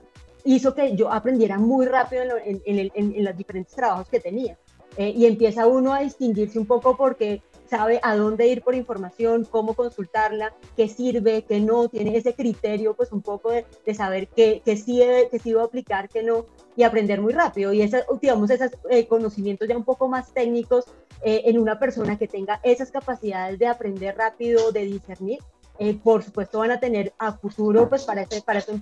[0.46, 4.56] hizo que yo aprendiera muy rápido en, en, en los diferentes trabajos que tenía.
[4.96, 9.74] y empieza uno a distinguirse un poco porque sabe a dónde ir por información, cómo
[9.74, 14.76] consultarla, qué sirve, qué no, tiene ese criterio pues un poco de, saber qué, qué,
[14.76, 17.72] sí, qué sí va a aplicar, qué no, y aprender muy rápido.
[17.72, 20.85] Y esas, digamos, esos eh, conocimientos ya un poco más técnicos
[21.22, 25.38] eh, en una persona que tenga esas capacidades de aprender rápido, de discernir,
[25.78, 28.72] eh, por supuesto van a tener a futuro pues para ese, para ese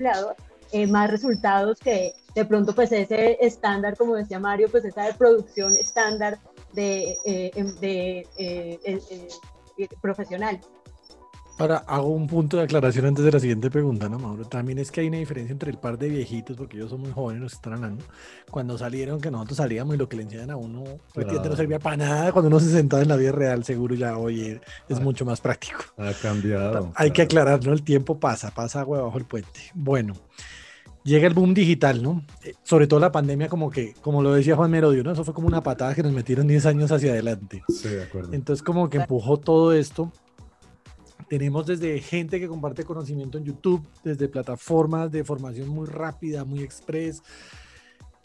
[0.74, 5.14] empleado más resultados que de pronto pues ese estándar, como decía Mario, pues esa de
[5.14, 6.38] producción estándar
[6.72, 10.60] de, eh, em, de eh, eh, profesional.
[11.56, 14.44] Ahora hago un punto de aclaración antes de la siguiente pregunta, ¿no, Mauro?
[14.44, 17.12] También es que hay una diferencia entre el par de viejitos, porque ellos son muy
[17.12, 18.04] jóvenes, nos están hablando.
[18.50, 21.78] Cuando salieron, que nosotros salíamos y lo que le enseñan a uno prácticamente no servía
[21.78, 22.32] para nada.
[22.32, 25.00] Cuando uno se sentaba en la vida real, seguro ya, oye, es ah.
[25.00, 25.84] mucho más práctico.
[25.96, 26.92] Ha cambiado.
[26.96, 27.72] Hay que aclarar, ¿no?
[27.72, 29.60] El tiempo pasa, pasa agua bajo el puente.
[29.74, 30.14] Bueno,
[31.04, 32.24] llega el boom digital, ¿no?
[32.42, 35.12] Eh, sobre todo la pandemia, como que, como lo decía Juan Merodio, ¿no?
[35.12, 37.62] Eso fue como una patada que nos metieron 10 años hacia adelante.
[37.68, 38.32] Sí, de acuerdo.
[38.32, 40.10] Entonces, como que empujó todo esto.
[41.28, 46.62] Tenemos desde gente que comparte conocimiento en YouTube, desde plataformas de formación muy rápida, muy
[46.62, 47.22] express,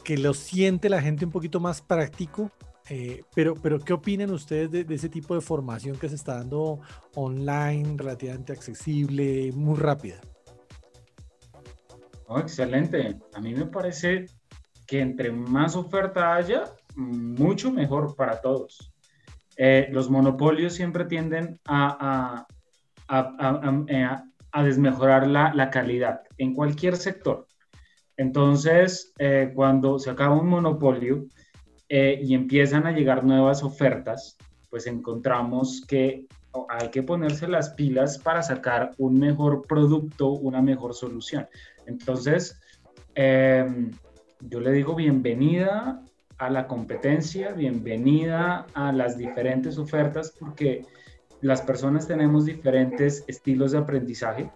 [0.03, 2.51] que lo siente la gente un poquito más práctico,
[2.91, 6.79] Eh, pero, pero, ¿qué opinan ustedes de, ese tipo de formación que se está dando
[7.13, 10.19] online, relativamente accesible, muy rápida?
[12.37, 13.17] Excelente.
[13.33, 14.25] A mí me parece
[14.85, 16.65] que entre más oferta haya,
[16.95, 18.91] mucho mejor para todos.
[19.57, 22.45] Eh, los monopolios siempre tienden a,
[23.07, 27.47] a, eh, desmejorar la, la, calidad en cualquier sector.
[28.17, 29.13] Entonces,
[29.55, 31.25] cuando se acaba un monopolio,
[31.91, 34.37] eh, y empiezan a llegar nuevas ofertas,
[34.69, 36.27] pues encontramos que
[36.69, 41.47] hay que ponerse las pilas para sacar un mejor producto, una mejor solución.
[41.89, 42.59] Entonces,
[43.15, 43.91] em,
[44.41, 46.01] yo le digo bienvenida
[46.37, 50.85] a la competencia, bienvenida a las diferentes ofertas, porque
[51.41, 54.51] las personas tenemos diferentes estilos de aprendizaje.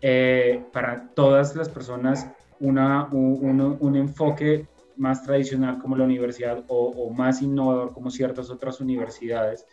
[0.00, 2.26] Eh, para todas las personas,
[2.58, 4.66] una, un, enfoque
[4.96, 9.66] más tradicional como la universidad o, más innovador como ciertas otras universidades,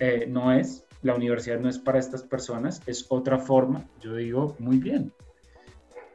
[0.00, 0.84] eh, no es.
[1.02, 3.84] La universidad no es para estas personas, es otra forma.
[4.00, 5.12] Yo digo, muy bien.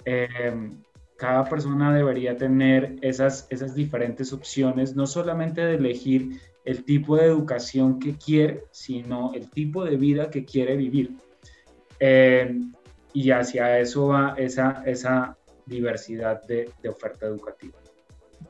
[0.09, 0.71] Eh,
[1.17, 7.25] cada persona debería tener esas, esas diferentes opciones, no solamente de elegir el tipo de
[7.25, 11.11] educación que quiere, sino el tipo de vida que quiere vivir.
[11.99, 12.57] Eh,
[13.11, 15.35] y hacia eso va esa, esa
[15.65, 17.77] diversidad de, de oferta educativa.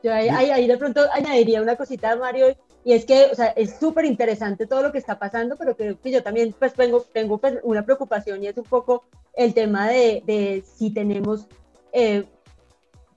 [0.04, 2.56] Yo ahí, de pronto añadiría una cosita, Mario,
[2.88, 6.00] y es que, o sea, es súper interesante todo lo que está pasando, pero creo
[6.00, 9.90] que yo también pues tengo, tengo pues, una preocupación y es un poco el tema
[9.90, 11.46] de, de si tenemos
[11.92, 12.24] eh,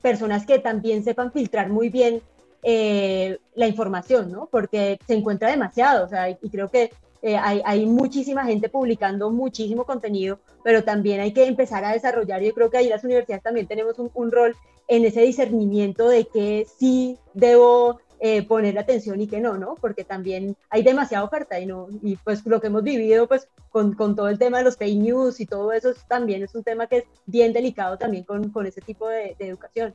[0.01, 2.21] personas que también sepan filtrar muy bien
[2.63, 4.49] eh, la información, ¿no?
[4.51, 6.91] Porque se encuentra demasiado, o sea, y creo que
[7.21, 12.41] eh, hay, hay, muchísima gente publicando muchísimo contenido, pero también hay que empezar a desarrollar,
[12.41, 14.53] yo creo que ahí las universidades también tenemos un, un rol
[14.89, 19.75] en ese discernimiento de que sí debo eh, poner atención y que no, ¿no?
[19.81, 23.93] Porque también hay demasiada oferta y no, y pues lo que hemos vivido pues con,
[23.93, 26.87] con todo el tema de los fake news y todo eso también es un tema
[26.87, 29.93] que es bien delicado también con, con ese tipo de, educación.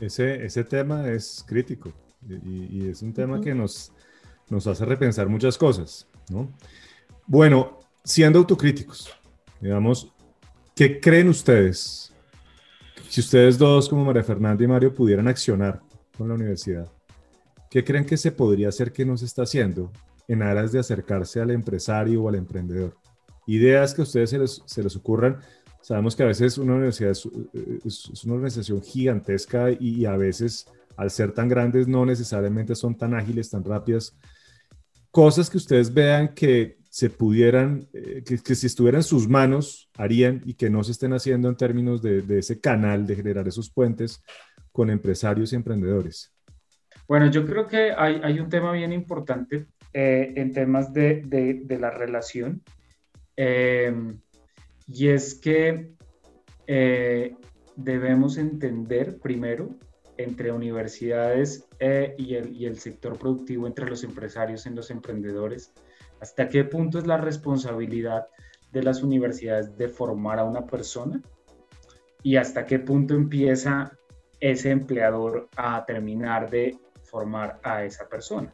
[0.00, 1.92] Ese, ese tema es crítico
[2.28, 3.92] y, y es un tema que nos,
[4.48, 6.50] nos hace repensar muchas cosas, ¿no?
[7.26, 9.10] Bueno, siendo autocríticos,
[9.60, 10.12] digamos,
[10.74, 12.14] ¿qué creen ustedes
[13.14, 15.80] si ustedes dos, como María Fernanda y Mario, pudieran accionar
[16.18, 16.90] con la universidad,
[17.74, 19.90] ¿qué creen que se podría hacer que no se está haciendo
[20.28, 22.96] en aras de acercarse al empresario o al emprendedor?
[23.48, 25.40] Ideas que a ustedes se les, se les ocurran.
[25.82, 27.26] Sabemos que a veces una universidad es,
[28.24, 30.66] una organización gigantesca y, a veces,
[30.96, 34.16] al ser tan grandes, no necesariamente son tan ágiles, tan rápidas.
[35.10, 40.42] Cosas que ustedes vean que se pudieran, eh, que, si estuviera en sus manos, harían
[40.44, 44.22] y que no se estén haciendo en términos de, ese canal, de generar esos puentes
[44.70, 46.33] con empresarios y emprendedores?
[47.06, 52.62] Bueno, yo creo que hay, un tema bien importante eh, en temas de, la relación,
[53.36, 54.20] em,
[54.86, 55.92] y es que
[56.66, 57.36] eh,
[57.76, 59.70] debemos entender primero
[60.16, 65.72] entre universidades el, y el sector productivo, entre los empresarios y los emprendedores,
[66.24, 68.28] ¿Hasta qué punto es la responsabilidad
[68.72, 71.20] de las universidades de formar a una persona?
[72.22, 73.92] ¿Y hasta qué punto empieza
[74.40, 76.78] ese empleador a terminar de
[77.14, 78.52] formar a esa persona?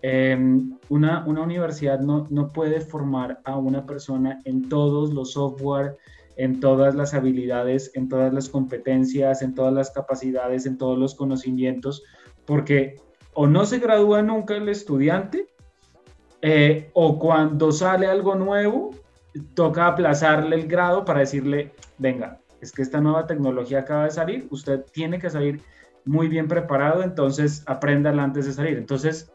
[0.00, 5.96] Em, una, una, universidad no, no, puede formar a una persona en todos los software,
[6.38, 11.14] en todas las habilidades, en todas las competencias, en todas las capacidades, en todos los
[11.14, 12.04] conocimientos,
[12.46, 12.96] porque
[13.34, 15.48] o no se gradúa nunca el estudiante
[16.40, 18.92] eh, o cuando sale algo nuevo,
[19.54, 24.48] toca aplazarle el grado para decirle, venga, es que esta nueva tecnología acaba de salir,
[24.50, 25.60] usted tiene que salir
[26.04, 28.78] muy bien preparado, entonces apréndala antes de salir.
[28.78, 29.32] Entonces,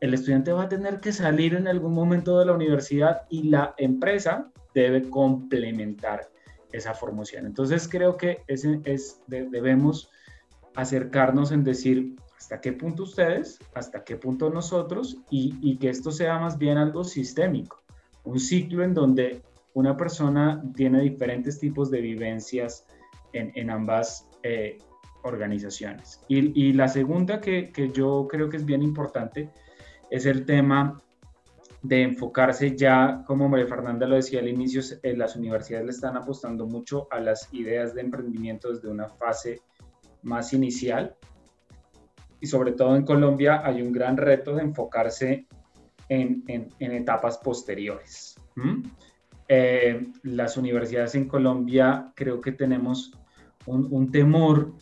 [0.00, 3.74] el estudiante va a tener que salir en algún momento de la universidad y la
[3.76, 6.30] empresa debe complementar
[6.72, 7.46] esa formación.
[7.46, 10.10] Entonces, creo que ese es, debemos
[10.74, 16.38] acercarnos en decir, hasta qué punto ustedes, hasta qué punto nosotros y, que esto sea
[16.38, 17.82] más bien algo sistémico,
[18.24, 19.42] un ciclo en donde
[19.74, 22.86] una persona tiene diferentes tipos de vivencias
[23.32, 24.78] en, ambas eh,
[25.22, 26.20] organizaciones.
[26.28, 29.50] Y, la segunda que, yo creo que es bien importante
[30.10, 31.00] es el tema
[31.82, 36.16] de enfocarse ya, como María Fernanda lo decía al inicio, eh, las universidades le están
[36.16, 39.62] apostando mucho a las ideas de emprendimiento desde una fase
[40.22, 41.16] más inicial
[42.40, 45.46] y sobre todo en Colombia hay un gran reto de enfocarse
[46.08, 48.34] en, en, etapas posteriores.
[49.46, 53.12] Eh, las universidades en Colombia creo que tenemos
[53.66, 54.74] un, un, temor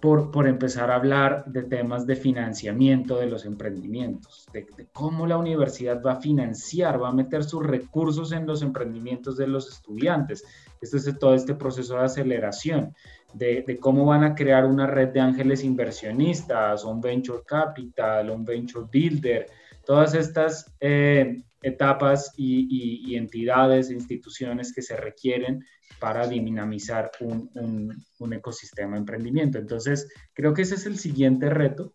[0.00, 5.36] por, por, empezar a hablar de temas de financiamiento de los emprendimientos, de, cómo la
[5.36, 10.44] universidad va a financiar, va a meter sus recursos en los emprendimientos de los estudiantes.
[10.80, 12.94] Este es todo este proceso de aceleración,
[13.34, 18.44] de, de cómo van a crear una red de ángeles inversionistas, un venture capital, un
[18.44, 19.46] venture builder,
[19.84, 25.64] todas estas eh, etapas y, y, entidades, instituciones que se requieren
[25.98, 27.50] para dinamizar un,
[28.18, 29.58] un, ecosistema de emprendimiento.
[29.58, 31.94] Entonces, creo que ese es el siguiente reto,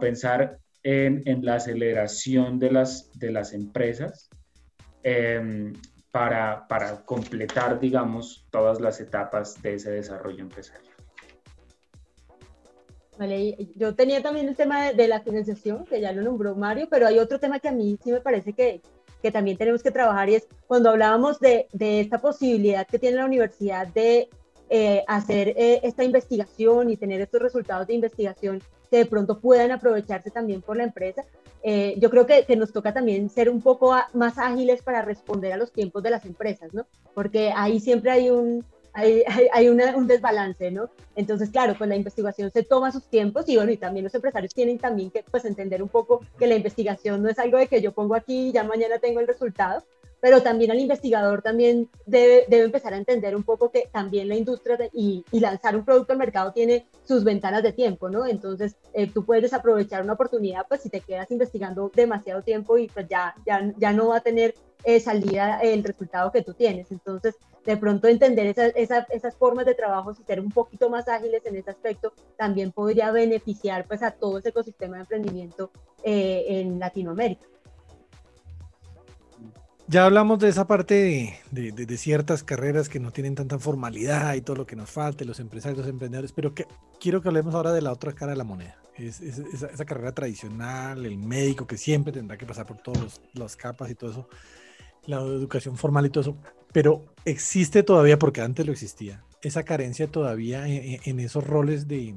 [0.00, 4.28] pensar en, en, la aceleración de las, de las empresas
[5.02, 5.72] em,
[6.10, 10.90] para, para completar, digamos, todas las etapas de ese desarrollo empresarial.
[13.20, 17.06] Vale, yo tenía también el tema de, la financiación, que ya lo nombró Mario, pero
[17.06, 18.80] hay otro tema que a mí sí me parece que,
[19.22, 23.16] que también tenemos que trabajar y es cuando hablábamos de, de esta posibilidad que tiene
[23.16, 24.28] la universidad de
[24.72, 29.72] eh, hacer eh, esta investigación y tener estos resultados de investigación que de pronto puedan
[29.72, 31.24] aprovecharse también por la empresa.
[31.64, 35.52] Eh, yo creo que, que, nos toca también ser un poco más ágiles para responder
[35.52, 36.86] a los tiempos de las empresas, ¿no?
[37.14, 39.22] Porque ahí siempre hay un, hay,
[39.52, 40.90] hay, un desbalance, ¿no?
[41.14, 44.54] Entonces, claro, pues la investigación se toma sus tiempos y bueno, y también los empresarios
[44.54, 47.80] tienen también que pues entender un poco que la investigación no es algo de que
[47.80, 49.84] yo pongo aquí y ya mañana tengo el resultado,
[50.20, 54.36] pero también el investigador también debe, debe empezar a entender un poco que también la
[54.36, 58.26] industria y, y, lanzar un producto al mercado tiene sus ventanas de tiempo, ¿no?
[58.26, 62.88] Entonces, eh, tú puedes desaprovechar una oportunidad, pues si te quedas investigando demasiado tiempo y
[62.88, 66.90] pues ya, ya, ya no va a tener eh, salida el resultado que tú tienes.
[66.90, 71.56] Entonces, de pronto entender esas formas de trabajo y ser un poquito más ágiles en
[71.56, 75.70] ese aspecto también podría beneficiar pues a todo ese ecosistema de emprendimiento
[76.02, 77.46] eh, en Latinoamérica.
[79.88, 84.40] Ya hablamos de esa parte de, de, ciertas carreras que no tienen tanta formalidad y
[84.40, 86.64] todo lo que nos falta, los empresarios, los emprendedores, pero que,
[87.00, 88.76] quiero que hablemos ahora de la otra cara de la moneda.
[88.94, 93.56] Es, esa, esa, carrera tradicional, el médico que siempre tendrá que pasar por todas las
[93.56, 94.28] capas y todo eso
[95.06, 96.36] la educación formal y todo eso,
[96.72, 102.14] pero existe todavía, porque antes lo existía, esa carencia todavía en, esos roles de,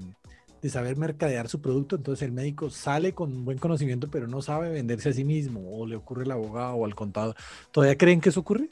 [0.61, 1.95] de, saber mercadear su producto.
[1.95, 5.85] Entonces el médico sale con buen conocimiento, pero no sabe venderse a sí mismo, o
[5.85, 7.35] le ocurre al abogado o al contador.
[7.71, 8.69] ¿Todavía creen que eso ocurre?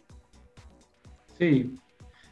[1.37, 1.75] Sí,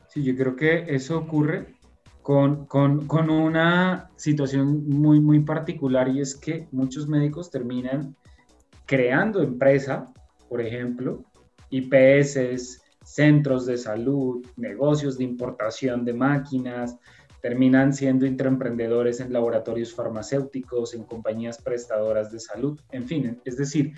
[0.07, 1.79] sí, yo creo que eso ocurre
[2.21, 8.15] con, con, con una situación muy, muy particular y es que muchos médicos terminan
[8.85, 10.13] creando empresa,
[10.47, 11.23] por ejemplo,
[11.71, 12.78] IPS,
[13.09, 16.97] centros de salud, negocios de importación de máquinas,
[17.41, 23.93] terminan siendo intraemprendedores en laboratorios farmacéuticos, en compañías prestadoras de salud, en fin, es decir,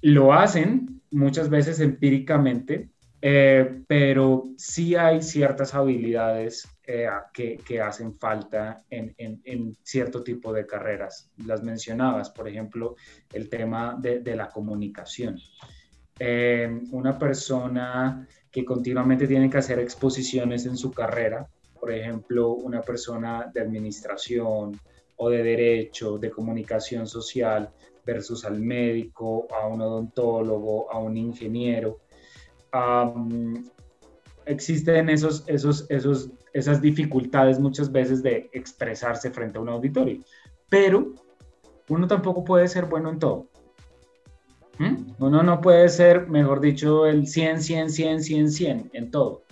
[0.00, 2.88] lo hacen muchas veces empíricamente,
[3.20, 11.30] eh, pero sí hay ciertas habilidades eh, que, hacen falta en, cierto tipo de carreras.
[11.46, 12.96] Las mencionabas, por ejemplo,
[13.32, 15.38] el tema de la comunicación.
[16.18, 21.48] Eh, una persona que continuamente tiene que hacer exposiciones en su carrera,
[21.80, 24.78] por ejemplo, una persona de administración
[25.16, 27.72] o de derecho, de comunicación social,
[28.04, 32.00] versus al médico, a un odontólogo, a un ingeniero.
[34.44, 40.20] existen esos, esos, esos, esas dificultades muchas veces de expresarse frente a un auditorio,
[40.68, 41.14] pero
[41.88, 43.46] uno tampoco puede ser bueno en todo.
[45.18, 49.42] Uno no puede ser, mejor dicho, el 100, 100, 100, 100, 100 en todo.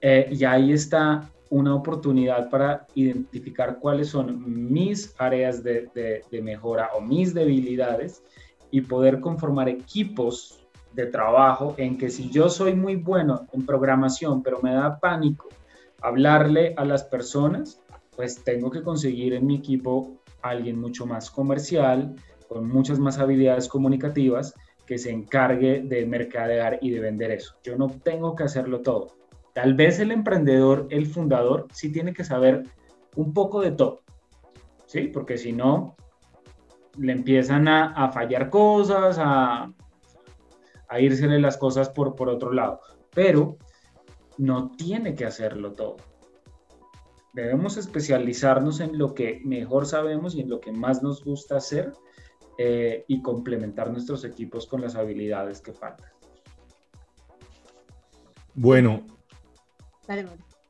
[0.00, 5.88] Eh, y ahí está una oportunidad para identificar cuáles son mis áreas de,
[6.30, 8.22] de, mejora o mis debilidades
[8.70, 10.58] y poder conformar equipos
[10.94, 15.48] de trabajo en que si yo soy muy bueno en programación, pero me da pánico
[16.02, 17.80] hablarle a las personas,
[18.16, 22.14] pues tengo que conseguir en mi equipo alguien mucho más comercial,
[22.54, 24.54] con muchas más habilidades comunicativas
[24.86, 27.56] que se encargue de mercadear y de vender eso.
[27.64, 29.16] Yo no tengo que hacerlo todo.
[29.54, 32.62] Tal vez el emprendedor, el fundador, sí tiene que saber
[33.16, 34.02] un poco de todo,
[34.86, 35.08] ¿sí?
[35.08, 35.96] Porque si no,
[36.96, 39.72] le empiezan a, fallar cosas, a,
[40.86, 42.78] a irsele las cosas por, por otro lado.
[43.12, 43.56] Pero
[44.38, 45.96] no tiene que hacerlo todo.
[47.32, 51.92] Debemos especializarnos en lo que mejor sabemos y en lo que más nos gusta hacer
[52.58, 56.08] eh, y complementar nuestros equipos con las habilidades que faltan.
[58.54, 59.02] Bueno,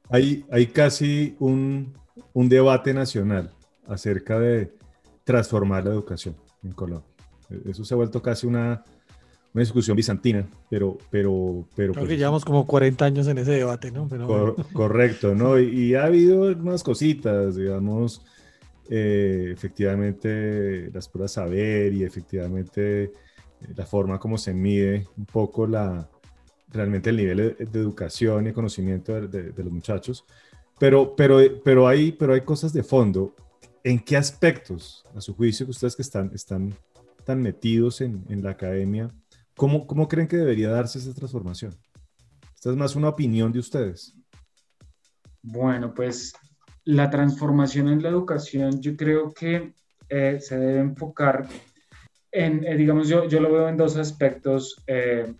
[0.09, 1.93] hay, hay casi un,
[2.33, 3.51] un debate nacional
[3.87, 4.73] acerca de
[5.25, 7.07] transformar la educación en Colombia.
[7.67, 8.83] Eso se ha vuelto casi una,
[9.53, 11.93] una discusión bizantina, pero, pero, pero.
[11.93, 14.09] Creo pues, que llevamos como 40 años en ese debate, ¿no?
[14.09, 15.59] Pero, cor- correcto, ¿no?
[15.59, 18.23] Y, y ha habido algunas cositas, digamos,
[18.89, 23.11] eh, efectivamente las pruebas saber y efectivamente eh,
[23.77, 26.09] la forma como se mide un poco la,
[26.69, 30.25] realmente el nivel de, educación y conocimiento de, de- de los muchachos.
[30.79, 33.35] Pero, pero, pero, hay, pero hay cosas de fondo.
[33.83, 36.75] ¿En qué aspectos, a su juicio, que ustedes que están, están
[37.25, 39.11] tan metidos en, en la academia,
[39.57, 41.75] ¿cómo, ¿cómo creen que debería darse esa transformación?
[42.55, 44.15] Esta es más una opinión de ustedes.
[45.43, 46.33] Bueno, pues
[46.85, 49.73] la transformación en la educación yo creo que
[50.09, 51.47] eh, se debe enfocar
[52.31, 55.33] en, eh, digamos, yo, yo lo veo en dos aspectos eh,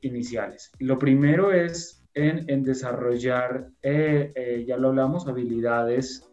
[0.00, 0.72] iniciales.
[0.78, 6.26] Lo primero es en, desarrollar, ya lo hablamos, habilidades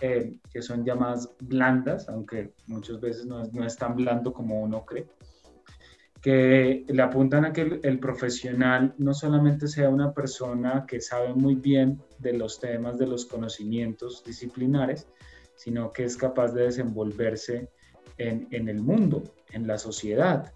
[0.00, 4.84] que son llamadas blandas, aunque muchas veces no es, no es tan blando como uno
[4.84, 5.06] cree,
[6.24, 11.54] que le apuntan a que el, profesional no solamente sea una persona que sabe muy
[11.54, 15.06] bien de los temas, de los conocimientos disciplinares,
[15.54, 17.68] sino que es capaz de desenvolverse
[18.16, 19.22] en, en el mundo,
[19.52, 20.50] en la sociedad,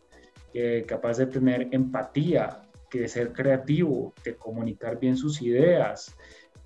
[0.54, 6.16] eh, capaz de tener empatía, de ser creativo, de comunicar bien sus ideas.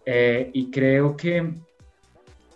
[0.07, 1.53] Eh, y creo que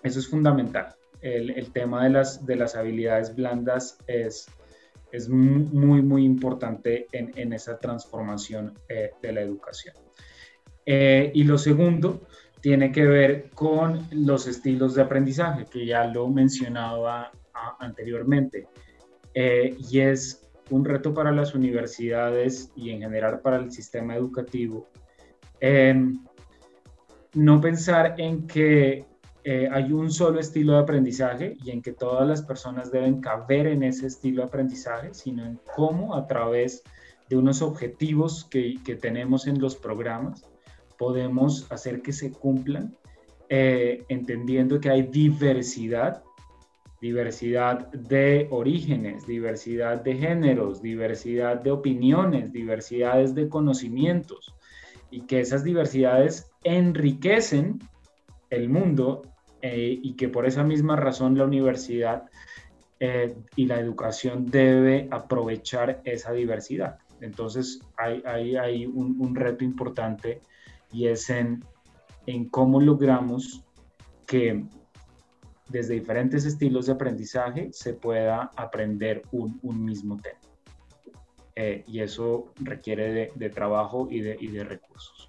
[0.00, 0.94] eso es fundamental.
[1.20, 4.46] El, el tema de las, de las habilidades blandas es,
[5.16, 9.94] es muy, muy importante en, en esa transformación eh, de la educación.
[10.84, 12.26] Eh, y lo segundo
[12.60, 18.68] tiene que ver con los estilos de aprendizaje, que ya lo mencionaba a, anteriormente.
[19.32, 24.86] Eh, y es un reto para las universidades y en general para el sistema educativo.
[27.34, 29.04] no pensar en que
[29.48, 33.68] eh, hay un solo estilo de aprendizaje y en que todas las personas deben caber
[33.68, 36.82] en ese estilo de aprendizaje, sino en cómo a través
[37.28, 40.42] de unos objetivos que, que tenemos en los programas
[40.98, 42.96] podemos hacer que se cumplan,
[43.48, 46.24] eh, entendiendo que hay diversidad,
[47.00, 54.56] diversidad de orígenes, diversidad de géneros, diversidad de opiniones, diversidades de conocimientos,
[55.12, 57.78] y que esas diversidades enriquecen
[58.50, 59.22] el mundo
[59.68, 62.30] eh, y que por esa misma razón la universidad
[63.00, 66.98] eh, y la educación debe aprovechar esa diversidad.
[67.20, 70.40] Entonces hay, un, reto importante
[70.92, 71.64] y es en,
[72.50, 73.64] cómo logramos
[74.24, 74.64] que
[75.68, 80.38] desde diferentes estilos de aprendizaje se pueda aprender un, mismo tema.
[81.56, 85.25] Eh, y eso requiere de, trabajo y de recursos.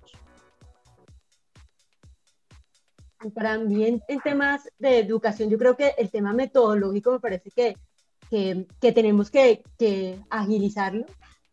[3.34, 7.51] Para mí en, en, temas de educación, yo creo que el tema metodológico me parece
[7.51, 7.78] que,
[8.30, 11.05] que, que tenemos que, que, agilizarlo.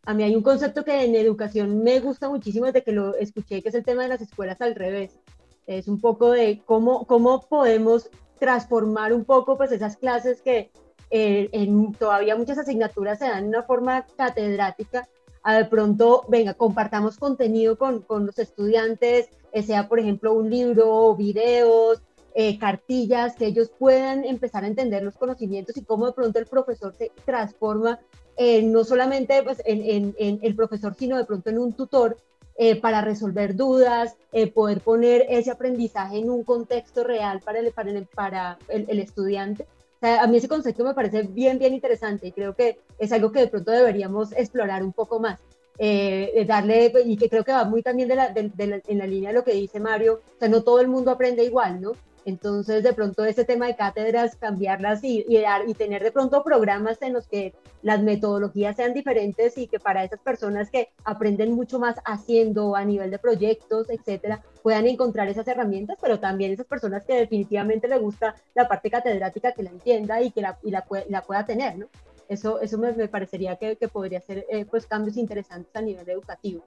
[0.05, 3.61] A mí hay un concepto que en educación me gusta muchísimo desde que lo escuché,
[3.61, 5.17] que es el tema de las escuelas al revés.
[5.65, 8.09] Es un poco de cómo, cómo podemos
[8.39, 10.69] transformar un poco pues esas clases que
[11.09, 15.07] eh, en todavía muchas asignaturas se dan de una forma catedrática,
[15.45, 20.49] a de pronto, venga, compartamos contenido con, con los estudiantes, eh, sea por ejemplo un
[20.49, 22.01] libro, videos,
[22.33, 26.47] eh, cartillas, que ellos puedan empezar a entender los conocimientos y cómo de pronto el
[26.47, 27.99] profesor se transforma
[28.37, 32.17] eh, no solamente pues, en, en, el profesor, sino de pronto en un tutor
[32.57, 34.17] eh, para resolver dudas,
[34.55, 39.67] poder poner ese aprendizaje en un contexto real para el, para el, para el estudiante.
[40.05, 43.31] Sea, a mí ese concepto me parece bien, bien interesante y creo que es algo
[43.31, 45.39] que de pronto deberíamos explorar un poco más.
[45.79, 48.99] Eh, darle, y que creo que va muy también de la, de, de la, en
[48.99, 51.81] la línea de lo que dice Mario, o sea, no todo el mundo aprende igual,
[51.81, 51.93] ¿no?
[52.25, 56.43] Entonces, de pronto, ese tema de cátedras, cambiarlas y, y, dar, y tener de pronto
[56.43, 57.53] programas en los que
[57.83, 62.83] las metodologías sean diferentes y que para esas personas que aprenden mucho más haciendo a
[62.83, 68.01] nivel de proyectos, etcétera, puedan encontrar esas herramientas, pero también esas personas que definitivamente les
[68.01, 71.77] gusta la parte catedrática, que la entienda y que la, y la, la pueda tener,
[71.77, 71.85] ¿no?
[72.27, 76.09] Eso, eso me, me parecería que, que, podría ser eh, pues cambios interesantes a nivel
[76.09, 76.65] educativo.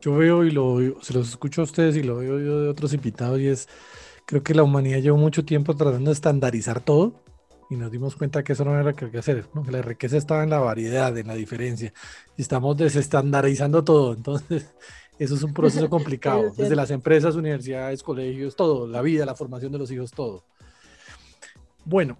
[0.00, 2.94] Yo veo y lo se los escucho a ustedes y lo veo yo de otros
[2.94, 3.68] invitados y es,
[4.26, 7.14] creo que la humanidad llevó mucho tiempo tratando de estandarizar todo
[7.70, 9.62] y nos dimos cuenta que eso no era lo que había que hacer, ¿no?
[9.62, 11.92] que la riqueza estaba en la variedad, en la diferencia
[12.36, 14.74] y estamos desestandarizando todo, entonces
[15.18, 19.72] eso es un proceso complicado, desde las empresas, universidades, colegios, todo, la vida, la formación
[19.72, 20.44] de los hijos, todo.
[21.84, 22.16] Bueno,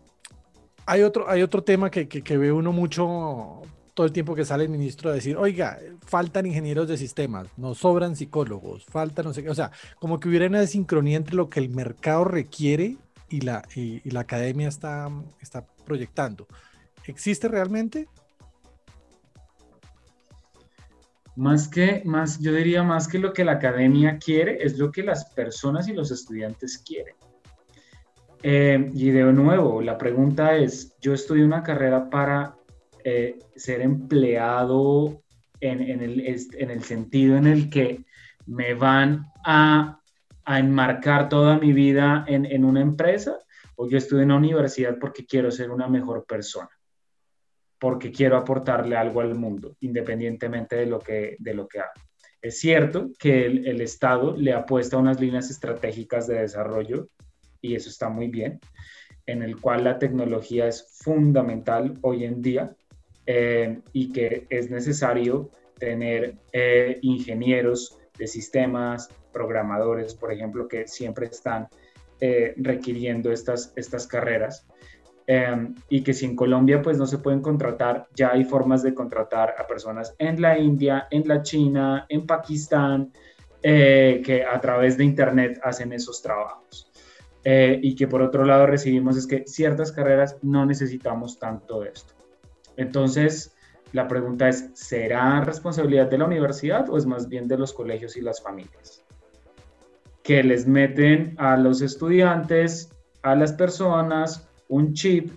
[0.86, 3.62] hay otro, hay otro tema que, que, que, ve uno mucho
[3.94, 7.78] todo el tiempo que sale el ministro a decir, oiga, faltan ingenieros de sistemas, nos
[7.78, 11.50] sobran psicólogos, falta no sé qué, o sea, como que hubiera una sincronía entre lo
[11.50, 12.96] que el mercado requiere
[13.28, 15.08] y la, y, la academia está,
[15.40, 16.46] está proyectando.
[17.06, 18.08] ¿Existe realmente?
[21.34, 25.02] Más que, más, yo diría más que lo que la academia quiere, es lo que
[25.02, 27.14] las personas y los estudiantes quieren.
[28.42, 32.56] Eh, y de nuevo, la pregunta es, yo estudio una carrera para
[33.04, 35.22] eh, ser empleado
[35.60, 38.04] en, en, el, en, el, sentido en el que
[38.46, 40.00] me van a,
[40.44, 43.38] a enmarcar toda mi vida en, en una empresa,
[43.76, 46.70] o yo estudio en una universidad porque quiero ser una mejor persona
[47.82, 51.92] porque quiero aportarle algo al mundo, independientemente de lo que, de lo que haga.
[52.40, 57.08] Es cierto que el, el Estado le apuesta a unas líneas estratégicas de desarrollo,
[57.60, 58.60] y eso está muy bien,
[59.26, 62.72] en el cual la tecnología es fundamental hoy en día
[63.26, 71.26] eh, y que es necesario tener eh, ingenieros de sistemas, programadores, por ejemplo, que siempre
[71.26, 71.68] están
[72.20, 74.66] eh, requiriendo estas, estas carreras.
[75.26, 78.92] Em, y que si en Colombia pues no se pueden contratar, ya hay formas de
[78.92, 83.12] contratar a personas en la India, en la China, en Pakistán,
[83.62, 86.90] eh, que a través de Internet hacen esos trabajos.
[87.44, 91.90] Eh, y que por otro lado recibimos es que ciertas carreras no necesitamos tanto de
[91.90, 92.14] esto.
[92.76, 93.54] Entonces,
[93.92, 98.16] la pregunta es, ¿será responsabilidad de la universidad o es más bien de los colegios
[98.16, 99.04] y las familias?
[100.22, 102.90] Que les meten a los estudiantes,
[103.22, 105.32] a las personas, un chip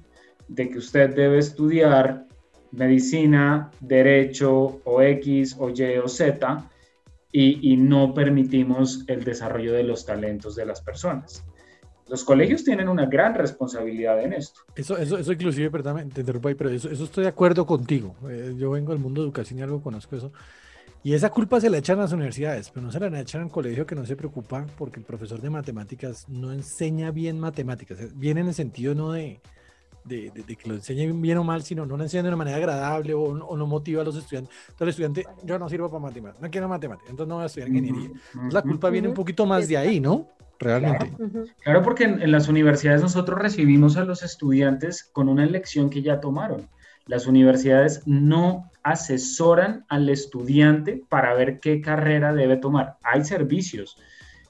[0.48, 2.26] de que usted debe estudiar
[2.72, 6.70] medicina, derecho o X o Y o Z
[7.32, 11.44] y, no permitimos el desarrollo de los talentos de las personas.
[12.08, 14.62] Los colegios tienen una gran responsabilidad en esto.
[14.76, 18.16] Eso, eso, eso inclusive, perdón, te interrumpo ahí, pero eso, eso estoy de acuerdo contigo.
[18.30, 20.32] Eh, yo vengo del mundo de educación y algo conozco eso.
[21.06, 23.52] Y esa culpa se la echan a las universidades, pero no se la echan al
[23.52, 28.18] colegio que no se preocupa porque el profesor de matemáticas no enseña bien matemáticas.
[28.18, 29.40] Bien en el sentido no de,
[30.04, 33.14] de, que lo enseñe bien o mal, sino no lo enseña de una manera agradable
[33.14, 34.56] o, no motiva a los estudiantes.
[34.70, 37.48] Entonces el estudiante, yo no sirvo para matemáticas, no quiero matemáticas, entonces no voy a
[37.48, 38.10] estudiar ingeniería.
[38.52, 40.30] la culpa viene un poquito más de ahí, ¿no?
[40.60, 41.12] Realmente.
[41.64, 46.20] Claro, porque en las universidades nosotros recibimos a los estudiantes con una lección que ya
[46.20, 46.70] tomaron.
[47.08, 52.98] Las universidades no asesoran al estudiante para ver qué carrera debe tomar.
[53.04, 53.98] Hay servicios,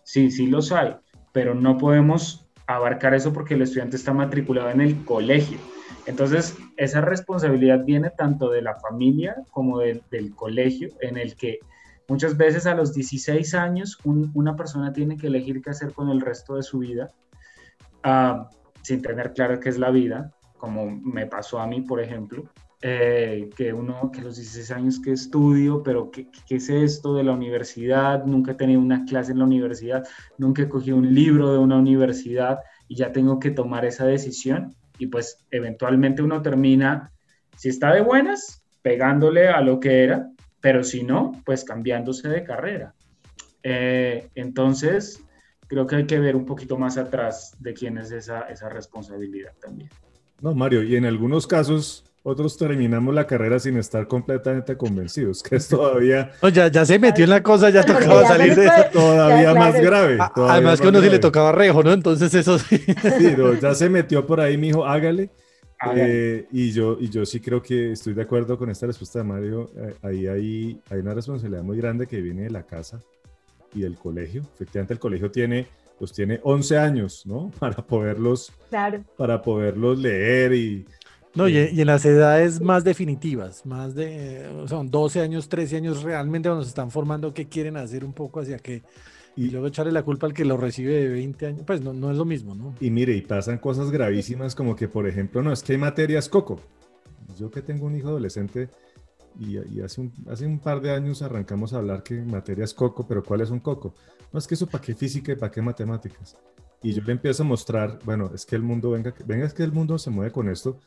[0.04, 0.96] sí, sí los hay,
[1.32, 5.58] pero no podemos abarcar eso porque el estudiante está matriculado en el colegio.
[6.06, 11.60] Entonces, esa responsabilidad viene tanto de la familia como del colegio, en el que
[12.08, 16.22] muchas veces a los 16 años una persona tiene que elegir qué hacer con el
[16.22, 17.10] resto de su vida,
[18.04, 18.50] ah,
[18.82, 22.44] sin tener claro qué es la vida, como me pasó a mí, por ejemplo,
[22.82, 27.24] eh, que uno, que los 16 años que estudio, pero ¿qué, ¿qué, es esto de
[27.24, 28.26] la universidad?
[28.26, 30.06] Nunca he tenido una clase en la universidad,
[30.38, 34.76] nunca he cogido un libro de una universidad y ya tengo que tomar esa decisión
[34.98, 37.12] y pues eventualmente uno termina,
[37.58, 40.30] si está de buenas, pegándole a lo que era,
[40.66, 42.96] pero si no, pues cambiándose de carrera.
[43.62, 45.22] Eh, entonces,
[45.68, 49.52] creo que hay que ver un poquito más atrás de quién es esa, esa responsabilidad
[49.62, 49.92] también.
[50.42, 55.58] No, Mario, y en algunos casos otros terminamos la carrera sin estar completamente convencidos, que
[55.58, 56.32] es todavía...
[56.42, 58.86] No, ya, ya se metió en la cosa, ya tocaba salir de eso.
[58.92, 60.18] Todavía más grave.
[60.36, 61.94] Además que a uno sí le tocaba rejo, ¿no?
[61.94, 62.80] Entonces eso sí.
[62.80, 65.30] Sí, ya se metió por ahí, mijo, hágale.
[65.96, 69.26] Eh, y, yo, y yo sí creo que estoy de acuerdo con esta respuesta de
[69.26, 69.70] Mario.
[69.76, 73.02] Eh, ahí hay, hay una responsabilidad muy grande que viene de la casa
[73.74, 74.42] y del colegio.
[74.56, 75.68] Efectivamente, el colegio tiene
[75.98, 77.52] pues tiene 11 años, ¿no?
[77.60, 78.52] Para poderlos,
[79.18, 80.86] para poderlos leer y...
[81.34, 86.48] No, y, en las edades más definitivas, más de, son 12 años, 13 años, realmente
[86.48, 88.84] cuando se están formando, ¿qué quieren hacer un poco hacia qué?
[89.38, 92.10] Y, luego echarle la culpa al que lo recibe de 20 años, pues no, no
[92.10, 92.74] es lo mismo, ¿no?
[92.80, 96.30] Y mire, y pasan cosas gravísimas como que, por ejemplo, no, es que hay materias
[96.30, 96.60] coco.
[97.38, 98.70] Yo que tengo un hijo adolescente,
[99.40, 103.06] y, hace, un, hace un par de años arrancamos a hablar que materia es coco,
[103.06, 103.94] pero ¿cuál es un coco?
[104.32, 106.38] No, es que eso para qué física y para qué matemáticas.
[106.82, 109.64] Y yo le empiezo a mostrar, bueno, es que el mundo, venga, venga es que
[109.64, 110.80] el mundo se mueve con esto.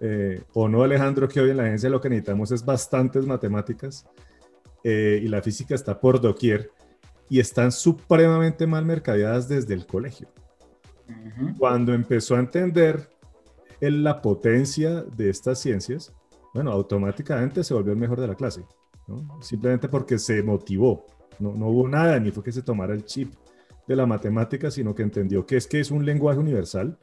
[0.00, 4.06] Eh, o no, Alejandro, que hoy en la agencia lo que necesitamos es bastantes matemáticas
[4.84, 6.70] eh, y la física está por doquier
[7.30, 10.28] y están supremamente mal mercadeadas desde el colegio.
[11.58, 13.08] Cuando empezó a entender
[13.80, 16.12] la potencia de estas ciencias,
[16.52, 18.64] bueno, automáticamente se volvió el mejor de la clase,
[19.06, 19.40] ¿no?
[19.40, 21.06] simplemente porque se motivó,
[21.38, 23.32] no, no, hubo nada, ni fue que se tomara el chip
[23.86, 26.98] de la matemática, sino que entendió que es que es un lenguaje universal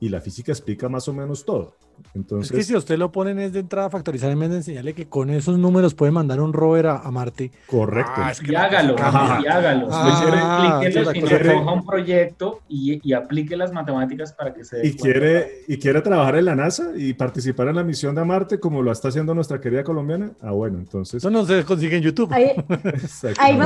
[0.00, 1.76] y la física explica más o menos todo.
[2.14, 4.56] Entonces, es que si usted lo ponen es de entrada a factorizar en vez de
[4.56, 7.50] enseñarle que con esos números puede mandar un rover a, a Marte.
[7.66, 8.12] correcto.
[8.16, 9.88] Ah, es que Y hágalo, y hágalo.
[9.90, 11.52] Ah, y cosa.
[11.54, 15.02] coja un proyecto y, y aplique las matemáticas para que se y cuenta.
[15.02, 18.82] quiere, y quiere trabajar en la NASA y participar en la misión de Marte como
[18.82, 20.32] lo está haciendo nuestra querida colombiana.
[20.40, 21.16] Ah, bueno, entonces.
[21.16, 22.32] Eso no se consigue en YouTube.
[22.32, 22.52] Ahí,
[22.84, 23.40] exacto.
[23.42, 23.58] ahí,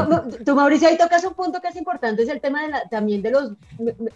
[0.44, 3.22] tú, Mauricio, ahí tocas un punto que es importante, es el tema de la- también
[3.22, 3.52] de los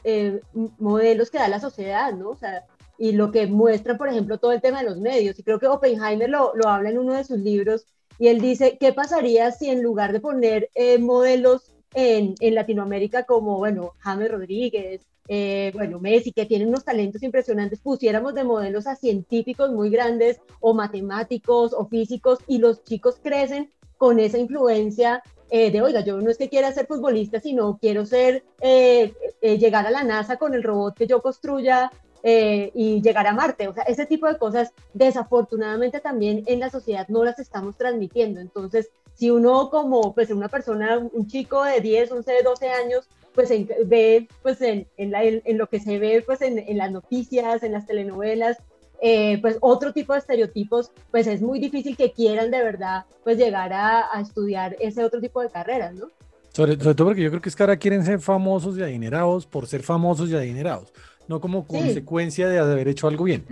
[0.04, 0.40] eh,
[0.78, 2.30] modelos que da la sociedad, ¿no?
[2.30, 2.64] O sea,
[2.98, 5.38] y lo que muestra, por ejemplo, todo el tema de los medios.
[5.38, 7.86] Y creo que Oppenheimer lo, lo habla en uno de sus libros,
[8.18, 13.24] y él dice, ¿qué pasaría si en lugar de poner eh, modelos en, en Latinoamérica
[13.24, 18.86] como, bueno, James Rodríguez, eh, bueno, Messi, que tienen unos talentos impresionantes, pusiéramos de modelos
[18.86, 25.22] a científicos muy grandes o matemáticos o físicos y los chicos crecen con esa influencia
[25.50, 29.58] eh, de, oiga, yo no es que quiera ser futbolista, sino quiero ser, eh, eh,
[29.58, 31.92] llegar a la NASA con el robot que yo construya
[32.26, 33.68] eh, y llegar a Marte.
[33.68, 38.40] O sea, ese tipo de cosas desafortunadamente también en la sociedad no las estamos transmitiendo.
[38.40, 43.50] Entonces, si uno como pues una persona, un chico de 10, 11, 12 años, pues
[43.50, 47.62] en- ve pues en, en, la- en- lo que se ve pues en las noticias,
[47.62, 48.56] en las telenovelas,
[49.00, 53.36] eh, pues otro tipo de estereotipos, pues es muy difícil que quieran de verdad pues
[53.38, 56.06] llegar a, a estudiar ese otro tipo de carreras, ¿no?
[56.52, 59.44] Sobre, sobre todo porque yo creo que es que ahora quieren ser famosos y adinerados
[59.44, 60.92] por ser famosos y adinerados,
[61.28, 61.66] no como Sí.
[61.78, 63.44] consecuencia de haber hecho algo bien,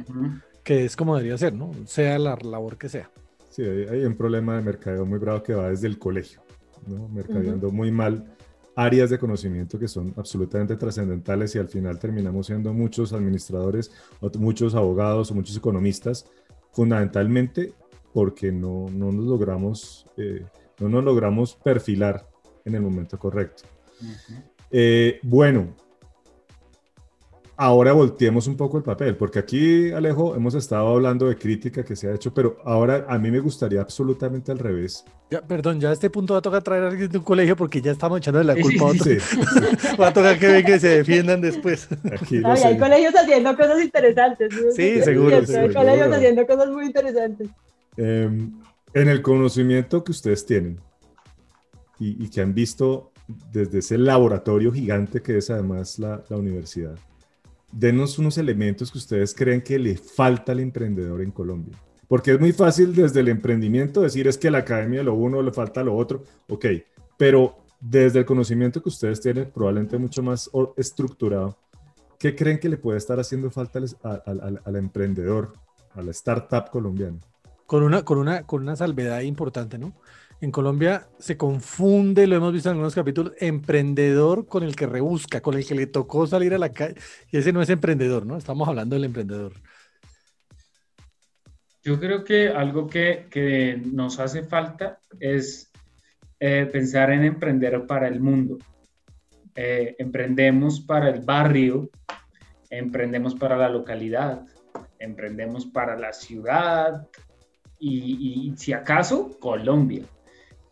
[0.63, 1.71] que es como debería ser, ¿no?
[1.87, 3.11] Sea la labor que sea.
[3.51, 6.41] Sí, hay, hay un problema de mercadeo muy bravo que va desde el colegio,
[6.87, 7.09] ¿no?
[7.09, 8.25] Mercadeando muy mal
[8.75, 14.31] áreas de conocimiento que son absolutamente trascendentales y al final terminamos siendo muchos administradores, o
[14.39, 16.25] muchos abogados o muchos economistas,
[16.71, 17.75] fundamentalmente
[18.15, 20.45] porque no, no nos logramos, eh,
[20.81, 22.27] no nos logramos perfilar
[22.65, 23.65] en el momento correcto.
[24.71, 25.75] Eh, bueno,
[27.63, 31.95] ahora volteemos un poco el papel, porque aquí, Alejo, hemos estado hablando de crítica que
[31.95, 35.05] se ha hecho, pero ahora a mí me gustaría absolutamente al revés.
[35.31, 37.57] Ya, perdón, ya a este punto va a tocar traer a alguien de un colegio
[37.57, 39.15] porque ya estamos echándole la Sí, culpa a sí, otro.
[39.15, 41.89] Sí, Va a tocar que ven que se defiendan después.
[42.13, 44.49] aquí hay colegios haciendo cosas interesantes.
[44.53, 44.73] ¿no?
[44.73, 45.75] Sí, seguro, Hay seguro.
[45.75, 47.49] colegios haciendo cosas muy interesantes.
[47.97, 48.29] Eh,
[48.95, 50.81] en el conocimiento que ustedes tienen
[51.99, 53.13] y, y que han visto
[53.53, 56.97] desde ese laboratorio gigante que es además la, la universidad,
[57.73, 61.77] denos unos elementos que ustedes creen que le falta al emprendedor en Colombia.
[62.07, 65.51] Porque es muy fácil desde el emprendimiento decir es que la academia lo uno le
[65.53, 66.67] falta lo otro, ok,
[67.17, 71.57] pero desde el conocimiento que ustedes tienen, probablemente mucho más estructurado,
[72.19, 73.89] ¿qué creen que le puede estar haciendo falta al,
[74.27, 75.55] al- al- al emprendedor,
[75.95, 77.19] a la startup colombiana?
[77.67, 79.95] Con una, con una, con una salvedad importante, ¿no?
[80.43, 85.41] En Colombia se confunde, lo hemos visto en algunos capítulos, emprendedor con el que rebusca,
[85.41, 86.97] con el que le tocó salir a la calle.
[87.31, 88.37] Y ese no es emprendedor, ¿no?
[88.37, 89.53] Estamos hablando del emprendedor.
[91.85, 95.71] Yo creo que algo que, que nos hace falta es
[96.41, 98.59] eh, pensar en emprender para el mundo.
[99.55, 101.89] Eh, emprendemos para el barrio,
[102.69, 104.45] emprendemos para la localidad,
[104.99, 107.07] emprendemos para la ciudad
[107.79, 110.03] y, y si acaso Colombia.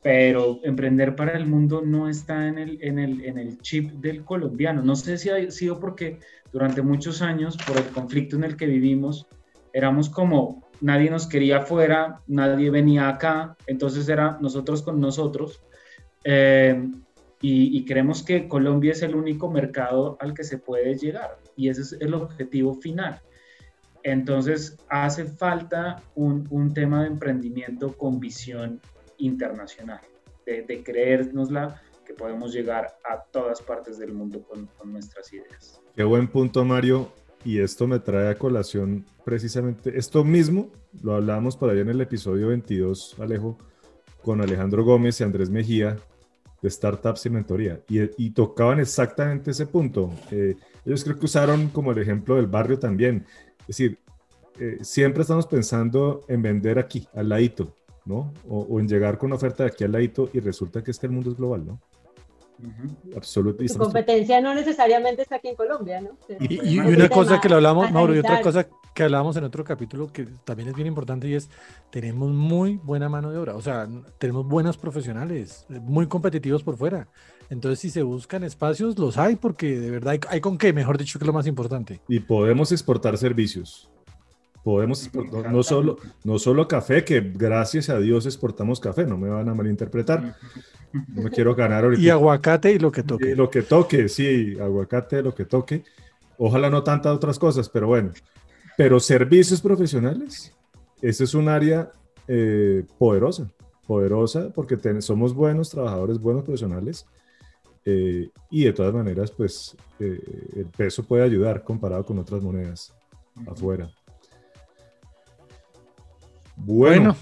[0.02, 4.24] Pero emprender para el mundo no está en el, en, el, en el chip del
[4.24, 4.82] colombiano.
[4.82, 6.18] No sé si ha sido porque
[6.52, 9.26] durante muchos años, por el conflicto en el que vivimos,
[9.72, 15.62] éramos como nadie nos quería afuera, nadie venía acá, entonces era nosotros con nosotros.
[16.24, 16.88] Eh,
[17.42, 21.70] y, y, creemos que Colombia es el único mercado al que se puede llegar y
[21.70, 23.22] ese es el objetivo final.
[24.02, 28.80] Entonces hace falta un, un tema de emprendimiento con visión
[29.20, 30.00] internacional,
[30.44, 35.80] de, de creérnosla que podemos llegar a todas partes del mundo con, con nuestras ideas.
[35.94, 37.12] Qué buen punto, Mario.
[37.44, 40.70] Y esto me trae a colación precisamente esto mismo,
[41.02, 43.56] lo hablábamos por allá en el episodio 22, Alejo,
[44.22, 45.96] con Alejandro Gómez y Andrés Mejía
[46.60, 50.12] de Startups y Mentoría, y, y tocaban exactamente ese punto.
[50.30, 53.24] Eh, ellos creo que usaron como el ejemplo del barrio también.
[53.60, 53.98] Es decir,
[54.58, 58.32] eh, siempre estamos pensando en vender aquí, al ladito, ¿no?
[58.48, 60.98] O, o, en llegar con una oferta de aquí al ladito y resulta que es
[60.98, 61.80] que el mundo es global, ¿no?
[62.62, 63.16] Uh -huh.
[63.16, 63.72] Absolutamente.
[63.72, 66.10] Su competencia no necesariamente está aquí en Colombia, ¿no?
[66.40, 69.44] Y, y, y una cosa que lo hablamos, Mauro, y otra cosa que hablábamos en
[69.44, 71.48] otro capítulo que también es bien importante y es,
[71.90, 73.88] tenemos muy buena mano de obra, o sea,
[74.18, 77.08] tenemos buenos profesionales, muy competitivos por fuera.
[77.50, 80.98] Entonces, si se buscan espacios, los hay, porque de verdad hay, hay con qué, mejor
[80.98, 82.00] dicho, que es lo más importante.
[82.08, 83.90] Y podemos exportar servicios.
[84.62, 89.28] Podemos exportar, no, solo, no solo café, que gracias a Dios exportamos café, no me
[89.28, 90.36] van a malinterpretar.
[90.92, 92.02] No me quiero ganar ahorita.
[92.02, 93.30] Y aguacate y lo que toque.
[93.30, 95.84] Y lo que toque, sí, aguacate, lo que toque.
[96.36, 98.10] Ojalá no tantas otras cosas, pero bueno.
[98.76, 100.52] pero servicios profesionales,
[101.00, 101.92] ese es un área
[102.26, 103.52] eh, poderosa,
[103.86, 107.06] poderosa porque somos buenos trabajadores, buenos profesionales,
[107.84, 110.20] eh, y de todas maneras, pues eh,
[110.56, 112.92] el peso puede ayudar comparado con otras monedas
[113.46, 113.90] afuera.
[116.64, 117.16] Bueno.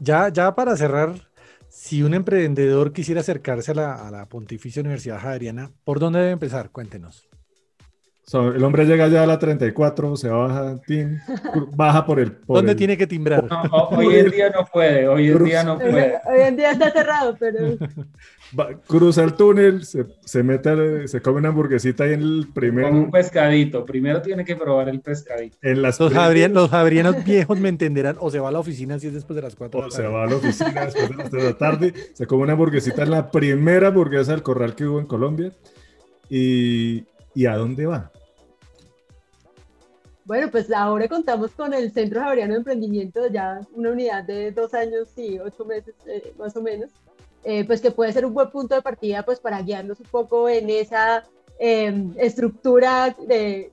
[0.00, 1.14] ya, ya para cerrar,
[1.68, 6.32] si un emprendedor quisiera acercarse a la, a la Pontificia Universidad Javeriana, ¿por dónde debe
[6.32, 6.70] empezar?
[6.70, 7.31] Cuéntenos
[8.32, 10.80] el hombre llega ya a la 34, se baja,
[11.74, 12.38] baja por el.
[12.46, 13.46] ¿Dónde tiene que timbrar?
[13.90, 16.14] hoy en día no puede, hoy en día no puede.
[16.26, 17.58] Hoy en día está cerrado, pero.
[18.86, 22.84] cruza el túnel, se, se, mete, se come una hamburguesita ahí en el primer.
[22.84, 25.56] Con un pescadito, primero tiene que probar el pescadito.
[25.62, 29.14] En las los, jabrianos viejos me entenderán, o se va a la oficina si es
[29.14, 31.50] después de las 4 O se va a la oficina después de las 3 de
[31.50, 35.06] la tarde, se come una hamburguesita en la primera hamburguesa del corral que hubo en
[35.06, 35.52] Colombia.
[36.28, 37.04] Y,
[37.34, 38.10] ¿Y a dónde va?
[40.24, 44.72] Bueno, pues ahora contamos con el Centro Javeriano de Emprendimiento, ya una unidad de dos
[44.72, 46.90] años y ocho meses eh, más o menos,
[47.42, 50.48] eh, pues que puede ser un buen punto de partida pues para guiarnos un poco
[50.48, 51.24] en esa
[51.58, 53.72] em, estructura de,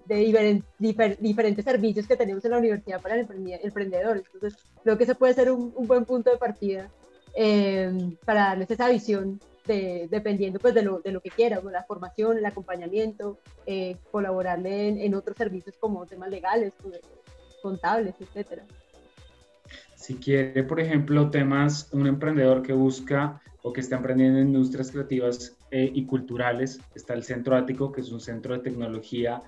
[1.20, 3.28] diferentes servicios que tenemos en la universidad para el
[3.62, 4.18] emprendedor.
[4.18, 6.89] Entonces, creo que ese puede ser un, buen punto de partida
[7.36, 9.39] em, para darles esa visión
[9.74, 15.14] dependiendo pues de lo, de lo que quiera, la formación, el acompañamiento, eh, colaborarle en,
[15.16, 17.00] otros servicios como temas legales, pues,
[17.62, 18.64] contables, etcétera.
[19.96, 24.92] Si quiere, por ejemplo, temas, un emprendedor que busca o que está emprendiendo en industrias
[24.92, 29.42] creativas eh, y culturales, está el Centro Ático, que es un centro de tecnología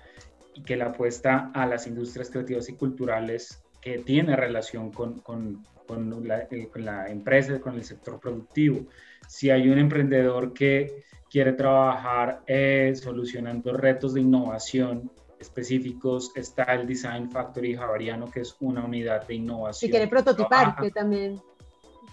[0.54, 5.66] y que la apuesta a las industrias creativas y culturales que tiene relación con, con,
[5.88, 8.86] con, la, eh, con la empresa, con el sector productivo
[9.32, 15.10] si hay un emprendedor que quiere trabajar eh, solucionando retos de innovación
[15.40, 19.88] específicos, está el Design Factory Javariano, que es una unidad de innovación.
[19.88, 21.42] Si quiere prototipar, que también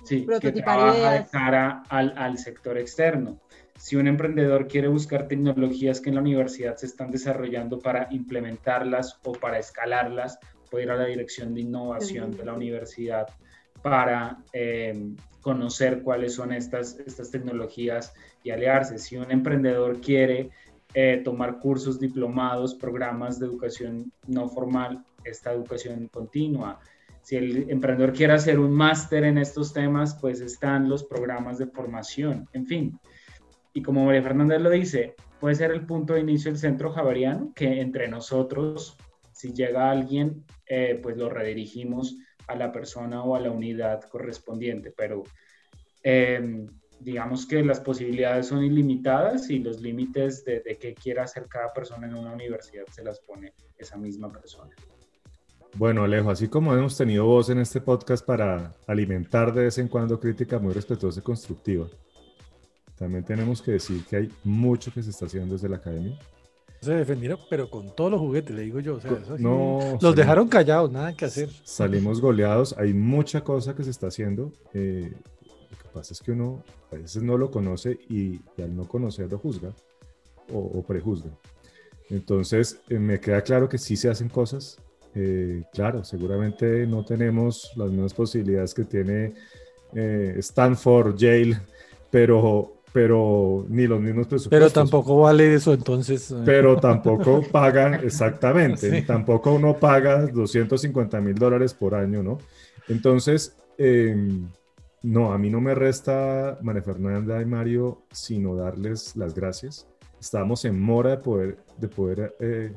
[0.04, 3.40] sí, prototipar que trabaja de cara al, al sector externo.
[3.76, 9.18] Si un emprendedor quiere buscar tecnologías que en la universidad se están desarrollando para implementarlas
[9.24, 10.38] o para escalarlas,
[10.70, 13.26] puede ir a la dirección de innovación de la universidad
[13.82, 18.12] para eh, conocer cuáles son estas, estas tecnologías
[18.42, 18.98] y aliarse.
[18.98, 20.50] Si un emprendedor quiere
[20.94, 26.80] eh, tomar cursos diplomados, programas de educación no formal, esta educación continua.
[27.22, 31.66] Si el emprendedor quiere hacer un máster en estos temas, pues están los programas de
[31.66, 32.98] formación, en fin.
[33.74, 37.52] Y como María Fernández lo dice, puede ser el punto de inicio el centro javariano,
[37.54, 38.96] que entre nosotros,
[39.38, 42.16] si llega alguien, eh, pues lo redirigimos
[42.48, 45.22] a la persona o a la unidad correspondiente, pero
[46.02, 46.66] em,
[46.98, 51.72] digamos que las posibilidades son ilimitadas y los límites de, de qué quiera hacer cada
[51.72, 54.74] persona en una universidad se las pone esa misma persona.
[55.76, 59.86] Bueno, Alejo, así como hemos tenido voz en este podcast para alimentar de vez en
[59.86, 61.86] cuando crítica muy respetuosa y constructiva,
[62.96, 66.18] también tenemos que decir que hay mucho que se está haciendo desde la academia
[66.80, 68.98] se defendieron, pero con todos los juguetes, le digo yo.
[69.38, 71.48] no, los dejaron callados, nada que hacer.
[71.64, 74.52] Salimos goleados, hay mucha cosa que se está haciendo.
[74.74, 75.12] Eh,
[75.42, 76.62] lo que pasa es que uno
[76.92, 79.72] a veces no lo conoce y, al no conocerlo juzga
[80.52, 81.30] o, prejuzga.
[82.10, 84.78] Entonces, eh, me queda claro que sí se hacen cosas.
[85.14, 89.34] Eh, claro, seguramente no tenemos las mismas posibilidades que tiene
[89.94, 91.60] Stanford, Yale,
[92.10, 94.50] pero pero ni los mismos presupuestos.
[94.50, 96.30] Pero tampoco vale eso, entonces.
[96.30, 96.42] Eh.
[96.44, 102.38] Pero tampoco pagan, exactamente, tampoco uno paga 250 mil dólares por año, ¿no?
[102.88, 104.48] Entonces, em,
[105.02, 109.86] no, a mí no me resta, María Fernanda y Mario, sino darles las gracias.
[110.20, 112.72] Estamos en mora de poder, de poder eh,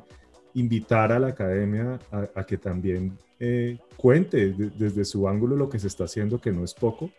[0.53, 5.88] invitar a la academia a, que también eh, cuente desde su ángulo lo que se
[5.88, 7.09] está haciendo, que no es poco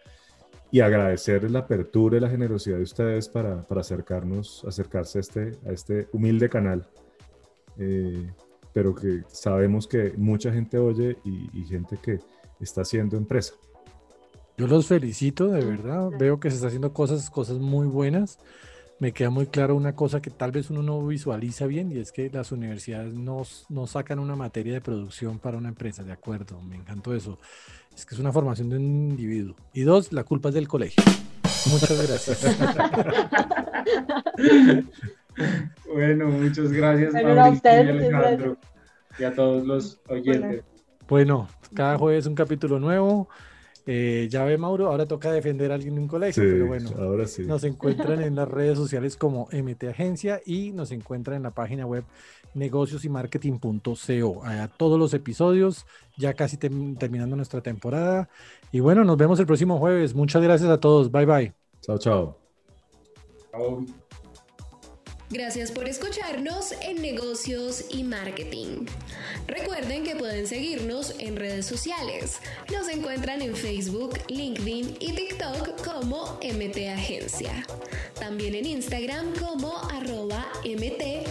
[0.72, 5.52] y agradecerles la apertura y la generosidad de ustedes para, para acercarnos, acercarse a este,
[5.66, 6.88] a este humilde canal.
[7.78, 8.32] Eh,
[8.72, 12.20] pero que sabemos que mucha gente oye y, gente que
[12.58, 13.52] está haciendo empresa.
[14.56, 16.08] Yo los felicito, de verdad.
[16.18, 18.38] Veo que se está haciendo cosas, cosas muy buenas.
[18.98, 22.12] Me queda muy claro una cosa que tal vez uno no visualiza bien y es
[22.12, 26.62] que las universidades no, no sacan una materia de producción para una empresa, de acuerdo,
[26.62, 27.38] me encantó eso
[27.96, 29.56] es que es una formación de un individuo.
[29.72, 31.02] Y dos, la culpa es del colegio.
[31.70, 32.44] Muchas gracias.
[35.92, 38.56] bueno, muchas gracias, Mauricio y Alejandro,
[39.18, 40.64] y a todos los oyentes.
[41.08, 43.28] Bueno, cada jueves un capítulo nuevo.
[43.84, 46.90] Eh, ya ve, Mauro, ahora toca defender a alguien en un colegio, Sí, pero bueno.
[46.98, 47.42] ahora sí.
[47.44, 51.84] Nos encuentran en las redes sociales como MT Agencia y nos encuentran en la página
[51.86, 52.04] web
[52.54, 54.44] negociosymarketing.co.
[54.44, 58.28] Allá todos los episodios, ya casi tem- terminando nuestra temporada.
[58.70, 60.14] Y bueno, nos vemos el próximo jueves.
[60.14, 61.10] Muchas gracias a todos.
[61.10, 61.52] Bye bye.
[61.80, 62.38] Chao, chao.
[63.50, 64.01] Chao.
[65.32, 68.84] Gracias por escucharnos en Negocios y Marketing.
[69.46, 72.38] Recuerden que pueden seguirnos en redes sociales.
[72.70, 77.66] Nos encuentran en Facebook, LinkedIn y TikTok como MT Agencia.
[78.20, 81.30] También en Instagram como arroba MT-agencia.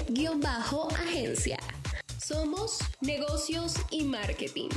[2.17, 4.69] Somos Negocios y Marketing.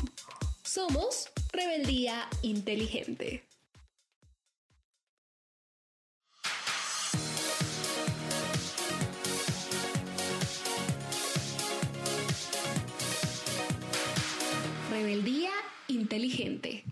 [0.62, 3.53] Somos Rebeldía Inteligente.
[15.04, 15.50] Rebeldía
[15.88, 16.82] inteligente.